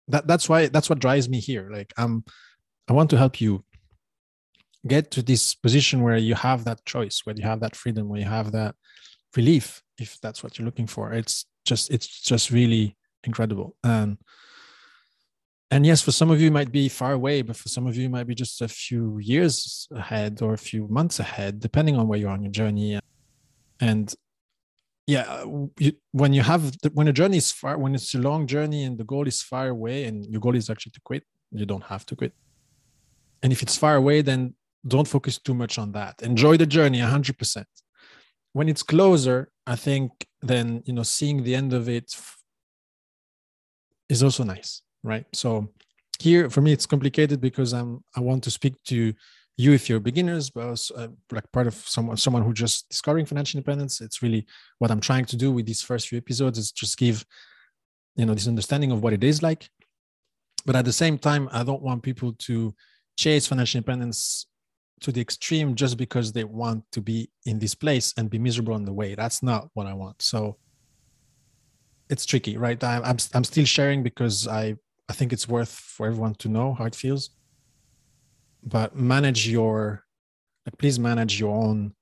[0.09, 1.71] that that's why that's what drives me here.
[1.73, 2.25] Like i'm
[2.89, 3.65] i want to help you
[4.87, 8.21] get to this position where you have that choice where you have that freedom where
[8.21, 8.75] you have that
[9.37, 14.19] relief if that's what you're looking for it's just it's just really incredible and
[15.75, 18.09] and yes, for some of you, might be far away, but for some of you,
[18.09, 22.17] might be just a few years ahead or a few months ahead, depending on where
[22.17, 23.01] you are on your journey.
[23.81, 24.15] And
[25.09, 25.45] yeah,
[25.81, 28.85] you, when you have the, when a journey is far, when it's a long journey
[28.85, 31.85] and the goal is far away, and your goal is actually to quit, you don't
[31.85, 32.35] have to quit.
[33.43, 34.55] And if it's far away, then
[34.87, 36.23] don't focus too much on that.
[36.23, 37.65] Enjoy the journey 100%.
[38.55, 42.17] When it's closer, I think then you know seeing the end of it
[44.09, 45.27] is also nice, right?
[45.35, 45.69] So
[46.21, 49.13] here for me it's complicated because I'm I want to speak to
[49.57, 53.27] you if you're beginners, but also, uh, like part of someone someone who just discovering
[53.27, 54.01] financial independence.
[54.01, 54.47] It's really
[54.79, 57.25] what I'm trying to do with these first few episodes is just give
[58.17, 59.69] you know this understanding of what it is like.
[60.67, 62.75] But at the same time, I don't want people to
[63.17, 64.47] chase financial independence
[65.01, 68.75] to the extreme just because they want to be in this place and be miserable
[68.75, 69.15] on the way.
[69.15, 70.23] That's not what I want.
[70.23, 70.57] So
[72.09, 72.83] it's tricky, right?
[72.83, 74.77] I, I'm I'm still sharing because I
[75.09, 77.31] I think it's worth for everyone to know how it feels.
[78.63, 80.05] But manage your,
[80.65, 81.95] like, please manage your own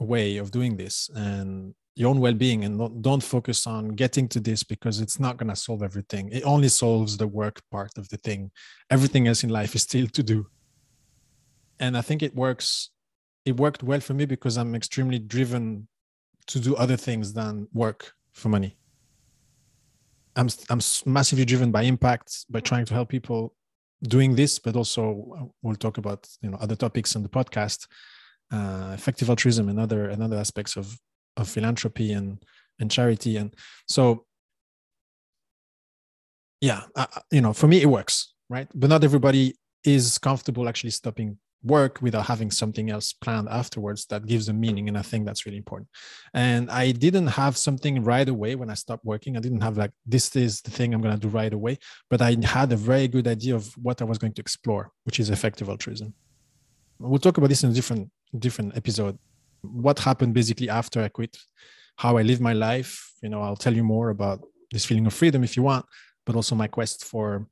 [0.00, 4.40] way of doing this and your own well-being and don't, don't focus on getting to
[4.40, 8.08] this because it's not going to solve everything it only solves the work part of
[8.08, 8.50] the thing
[8.90, 10.44] everything else in life is still to do
[11.82, 12.90] and i think it works
[13.44, 15.86] it worked well for me because i'm extremely driven
[16.46, 18.76] to do other things than work for money.
[20.34, 23.54] I'm i'm massively driven by impact by trying to help people
[24.02, 25.02] doing this but also
[25.38, 27.86] uh, we'll talk about you know other topics on the podcast
[28.50, 30.98] uh, effective altruism and other and other aspects of
[31.36, 32.42] of philanthropy and
[32.80, 33.36] and charity.
[33.36, 33.54] And
[33.86, 34.24] so
[36.62, 38.68] yeah uh, you know for me it works right?
[38.74, 39.54] But not everybody
[39.84, 44.88] is comfortable actually stopping work without having something else planned afterwards that gives a meaning
[44.88, 45.88] and i think that's really important.
[46.34, 49.36] And i didn't have something right away when i stopped working.
[49.36, 51.78] I didn't have like this is the thing i'm going to do right away
[52.10, 55.20] but i had a very good idea of what i was going to explore which
[55.20, 56.14] is effective altruism.
[56.98, 59.18] We'll talk about this in a different different episode.
[59.62, 61.36] What happened basically after i quit
[61.96, 64.40] how i live my life you know i'll tell you more about
[64.70, 65.84] this feeling of freedom if you want
[66.24, 67.46] but also my quest for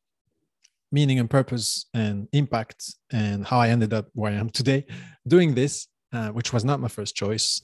[0.93, 4.87] meaning and purpose and impact and how I ended up where I am today
[5.27, 7.63] doing this, uh, which was not my first choice.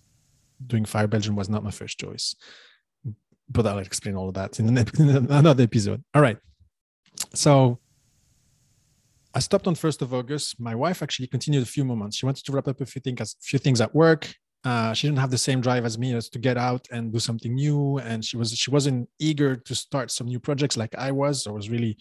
[0.66, 2.34] Doing Fire Belgium was not my first choice.
[3.48, 4.68] But I'll explain all of that in,
[4.98, 6.02] in another episode.
[6.14, 6.38] All right.
[7.34, 7.78] So
[9.34, 10.58] I stopped on 1st of August.
[10.58, 12.16] My wife actually continued a few more months.
[12.16, 14.32] She wanted to wrap up a few things, a few things at work.
[14.64, 17.18] Uh, she didn't have the same drive as me as to get out and do
[17.18, 17.98] something new.
[17.98, 21.46] And she was she wasn't eager to start some new projects like I was.
[21.46, 21.98] I was really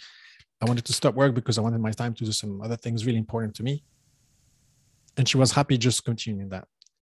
[0.62, 3.06] I wanted to stop work because I wanted my time to do some other things
[3.06, 3.84] really important to me.
[5.18, 6.68] And she was happy just continuing that.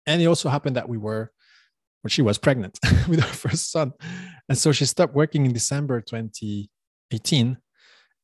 [0.07, 1.33] And it also happened that we were,
[2.03, 2.79] well, she was pregnant
[3.09, 3.93] with our first son.
[4.49, 7.59] And so she stopped working in December 2018.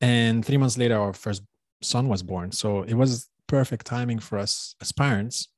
[0.01, 1.43] And three months later, our first
[1.81, 2.51] son was born.
[2.51, 5.49] So it was perfect timing for us as parents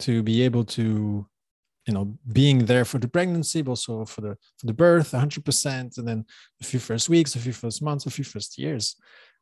[0.00, 1.26] to be able to
[1.86, 5.98] you know being there for the pregnancy but also for the for the birth 100%
[5.98, 6.24] and then
[6.62, 8.96] a few first weeks a few first months a few first years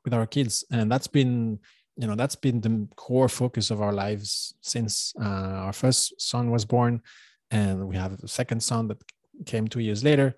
[0.04, 0.64] with our kids.
[0.70, 1.58] And that's been
[1.96, 6.50] you know that's been the core focus of our lives since uh, our first son
[6.50, 7.02] was born.
[7.50, 8.98] And we have a second son that
[9.44, 10.34] came two years later.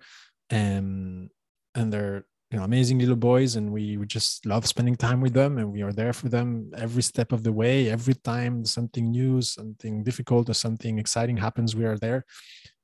[0.49, 1.29] And
[1.73, 2.25] and they're
[2.55, 5.69] you know amazing little boys and we, we just love spending time with them and
[5.69, 7.89] we are there for them every step of the way.
[7.89, 12.23] Every time something new something difficult or something exciting happens we are there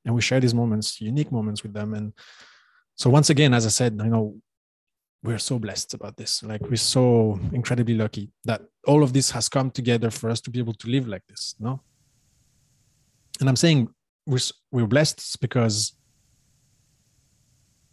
[0.03, 1.93] and we share these moments unique moments with them.
[1.93, 2.11] And
[2.95, 4.35] so once again as i said you know
[5.23, 6.43] we're so blessed about this.
[6.43, 10.49] Like we're so incredibly lucky that all of this has come together for us to
[10.49, 11.79] be able to live like this no?
[13.39, 13.87] And i'm saying
[14.25, 15.93] we're, we're blessed because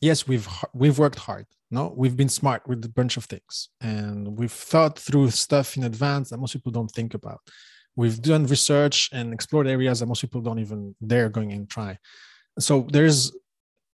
[0.01, 3.69] yes we've we've worked hard no we've been smart with a bunch of things.
[3.81, 7.41] And we've thought through stuff in advance that most people don't think about.
[7.97, 11.99] We've done research and explored areas that most people don't even dare going and try.
[12.59, 13.33] So there's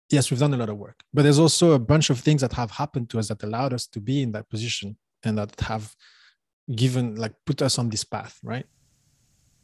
[0.10, 2.54] yes we've done a lot of work but there's also a bunch of things that
[2.54, 5.96] have happened to us that allowed us to be in that position and that have
[6.76, 8.66] given like put us on this path right?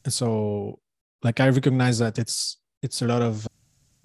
[0.03, 0.80] And so
[1.24, 3.47] like i recognize that it's it's a lot of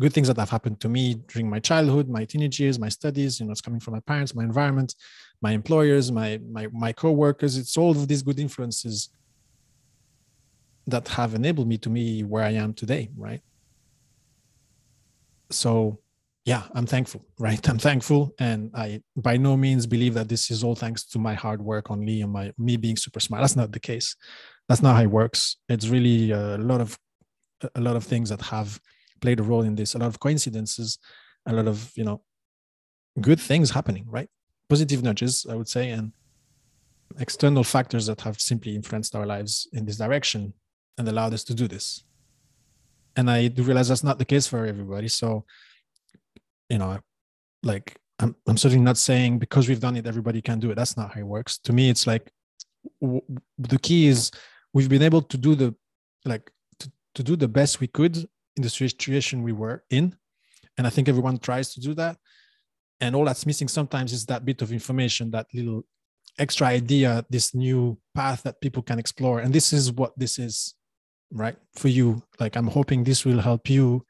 [0.01, 3.39] good things that have happened to me during my childhood, my teenage years, my studies,
[3.39, 4.95] you know, it's coming from my parents, my environment,
[5.43, 7.57] my employers, my my my co-workers.
[7.57, 9.11] It's all of these good influences
[10.87, 13.43] that have enabled me to me where I am today, right?
[15.51, 16.01] So
[16.47, 17.69] yeah, I'm thankful, right?
[17.69, 18.35] I'm thankful.
[18.39, 21.91] And I by no means believe that this is all thanks to my hard work
[21.91, 23.43] only and my me being super smart.
[23.43, 24.17] That's not the case.
[24.69, 25.57] That's not how it works.
[25.69, 26.99] It's really a lot of
[27.75, 28.81] a lot of things that have
[29.21, 29.95] played a role in this.
[29.95, 30.99] A lot of coincidences,
[31.47, 32.23] a lot of you know
[33.21, 34.29] good things happening, right?
[34.69, 36.13] Positive nudges, I would say, and
[37.19, 40.53] external factors that have simply influenced our lives in this direction
[40.99, 42.05] and allowed us to do this.
[43.17, 45.09] And I do realize that's not the case for everybody.
[45.09, 45.45] So,
[46.69, 47.01] you know,
[47.63, 50.77] like I'm, I'm certainly not saying because we've done it, everybody can do it.
[50.77, 51.59] That's not how it works.
[51.65, 52.31] To me, it's like
[53.01, 53.23] w-
[53.59, 54.31] the key is
[54.73, 55.75] we've been able to do the
[56.25, 58.29] like to, to do the best we could
[58.61, 60.15] in the situation we were in.
[60.77, 62.19] And I think everyone tries to do that.
[63.01, 65.85] And all that's missing sometimes is that bit of information, that little
[66.39, 69.41] extra idea, this new path that people can explore.
[69.41, 70.75] And this is what this is,
[71.33, 71.57] right?
[71.77, 72.23] For you.
[72.39, 74.05] Like, I'm hoping this will help you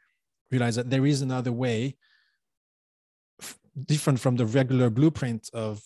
[0.51, 1.97] realize that there is another way
[3.87, 5.81] different from the regular blueprint of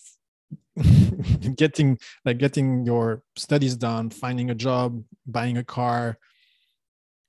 [1.55, 6.17] getting like getting your studies done finding a job buying a car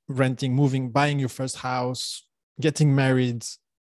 [0.09, 2.25] renting moving buying your first house
[2.61, 3.45] getting married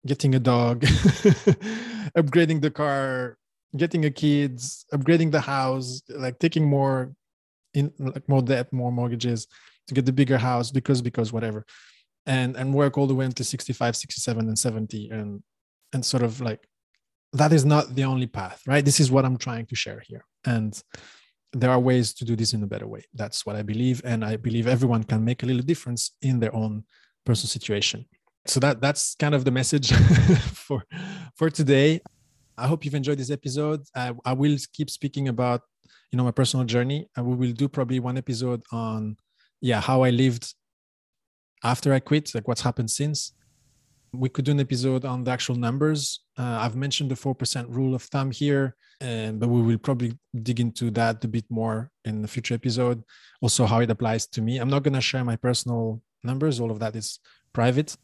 [0.07, 0.81] getting a dog
[2.17, 3.37] upgrading the car
[3.77, 7.13] getting a kids upgrading the house like taking more
[7.75, 9.47] in like more debt more mortgages
[9.89, 11.67] to get the bigger house because because whatever.
[12.27, 15.43] And and work all the way into 65 67 and 70 and
[15.93, 16.69] and sort of like
[17.33, 18.85] that is not the only path right?
[18.85, 20.25] This is what i'm trying to share here.
[20.45, 20.81] And
[21.53, 23.05] there are ways to do this in a better way.
[23.15, 26.55] That's what i believe and i believe everyone can make a little difference in their
[26.55, 26.85] own
[27.25, 28.07] personal situation.
[28.47, 29.93] So that that's kind of the message
[30.55, 30.85] for
[31.37, 32.01] for today.
[32.57, 33.83] I hope you've enjoyed this episode.
[33.95, 35.63] I, I will keep speaking about
[36.11, 39.17] you know my personal journey and we will do probably one episode on
[39.61, 40.55] yeah how i lived
[41.65, 43.33] after i quit like what's happened since
[44.13, 46.21] we could do an episode on the actual numbers.
[46.39, 50.61] Uh, I've mentioned the 4% rule of thumb here, and, but we will probably dig
[50.61, 53.03] into that a bit more in the future episode.
[53.41, 54.59] Also, how it applies to me.
[54.59, 57.21] I'm not going to share my personal numbers, all of that is
[57.53, 57.97] private.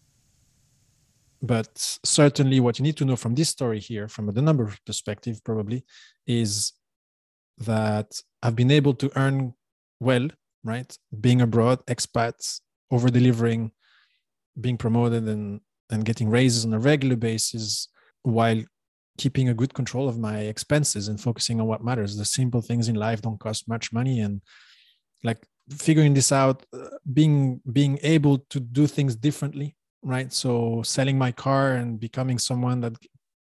[1.43, 1.71] But
[2.05, 5.85] certainly, what you need to know from this story here, from the number perspective, probably,
[6.27, 6.73] is
[7.59, 9.55] that I've been able to earn
[10.01, 10.29] well,
[10.63, 10.97] right?
[11.21, 13.73] Being abroad, expats, over delivering,
[14.59, 15.61] being promoted, and
[15.95, 17.89] and getting raises on a regular basis
[18.23, 18.61] while
[19.17, 22.17] keeping a good control of my expenses and focusing on what matters.
[22.17, 24.43] The simple things in life don't cost much money and
[25.23, 25.39] like
[25.71, 29.75] figuring this out uh, being being able to do things differently
[30.05, 30.33] right?
[30.33, 32.93] So selling my car and becoming someone that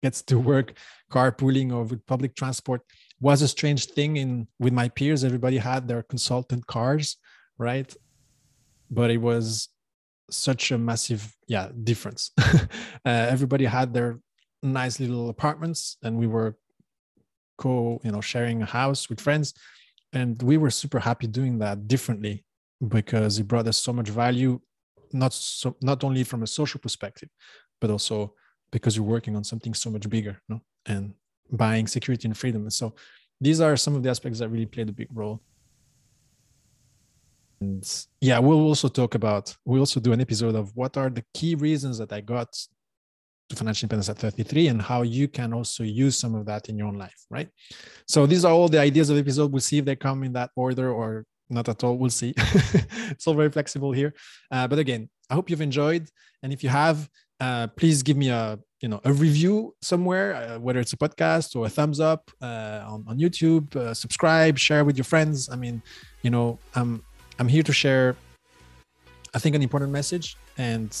[0.02, 0.72] gets to work
[1.10, 2.80] carpooling or with public transport
[3.20, 5.24] was a strange thing in with my peers.
[5.24, 7.18] Everybody had their consultant cars
[7.58, 7.94] right?
[8.90, 9.68] But it was
[10.30, 12.66] such a massive yeah difference uh,
[13.04, 14.18] everybody had their
[14.62, 16.56] nice little apartments and we were
[17.58, 19.54] co you know sharing a house with friends
[20.12, 22.44] and we were super happy doing that differently
[22.88, 24.60] because it brought us so much value
[25.12, 27.28] not so not only from a social perspective
[27.80, 28.34] but also
[28.72, 30.60] because you're working on something so much bigger no?
[30.86, 31.14] and
[31.52, 32.94] buying security and freedom and so
[33.40, 35.40] these are some of the aspects that really played a big role
[37.60, 41.24] and yeah we'll also talk about we'll also do an episode of what are the
[41.32, 42.52] key reasons that i got
[43.48, 46.76] to financial independence at 33 and how you can also use some of that in
[46.76, 47.48] your own life right?
[48.08, 49.52] So these are all the ideas of the episode.
[49.52, 51.96] We'll see if they come in that order or not at all.
[51.96, 52.34] We'll see.
[53.10, 54.14] It's all very flexible here.
[54.50, 56.08] Uh, but again i hope you've enjoyed.
[56.42, 60.58] And if you have uh, please give me a you know a review somewhere uh,
[60.58, 64.84] whether it's a podcast or a thumbs up uh, on, on youtube uh, subscribe share
[64.84, 65.48] with your friends.
[65.48, 65.82] I mean
[66.22, 67.02] you know i'm
[67.38, 68.16] I'm here to share,
[69.34, 70.36] I think, an important message.
[70.58, 70.96] And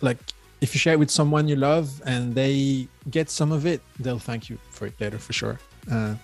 [0.00, 0.18] like,
[0.60, 4.18] if you share it with someone you love and they get some of it, they'll
[4.18, 5.58] thank you for it later for sure.
[5.90, 6.14] Uh,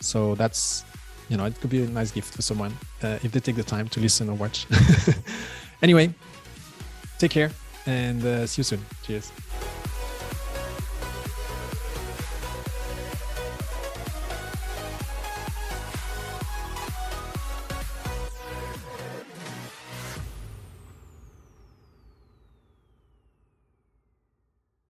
[0.00, 0.84] so that's,
[1.28, 3.62] you know, it could be a nice gift for someone uh, if they take the
[3.62, 4.66] time to listen or watch.
[5.82, 6.12] anyway,
[7.18, 7.50] take care
[7.86, 8.80] and uh, see you soon.
[9.02, 9.32] Cheers.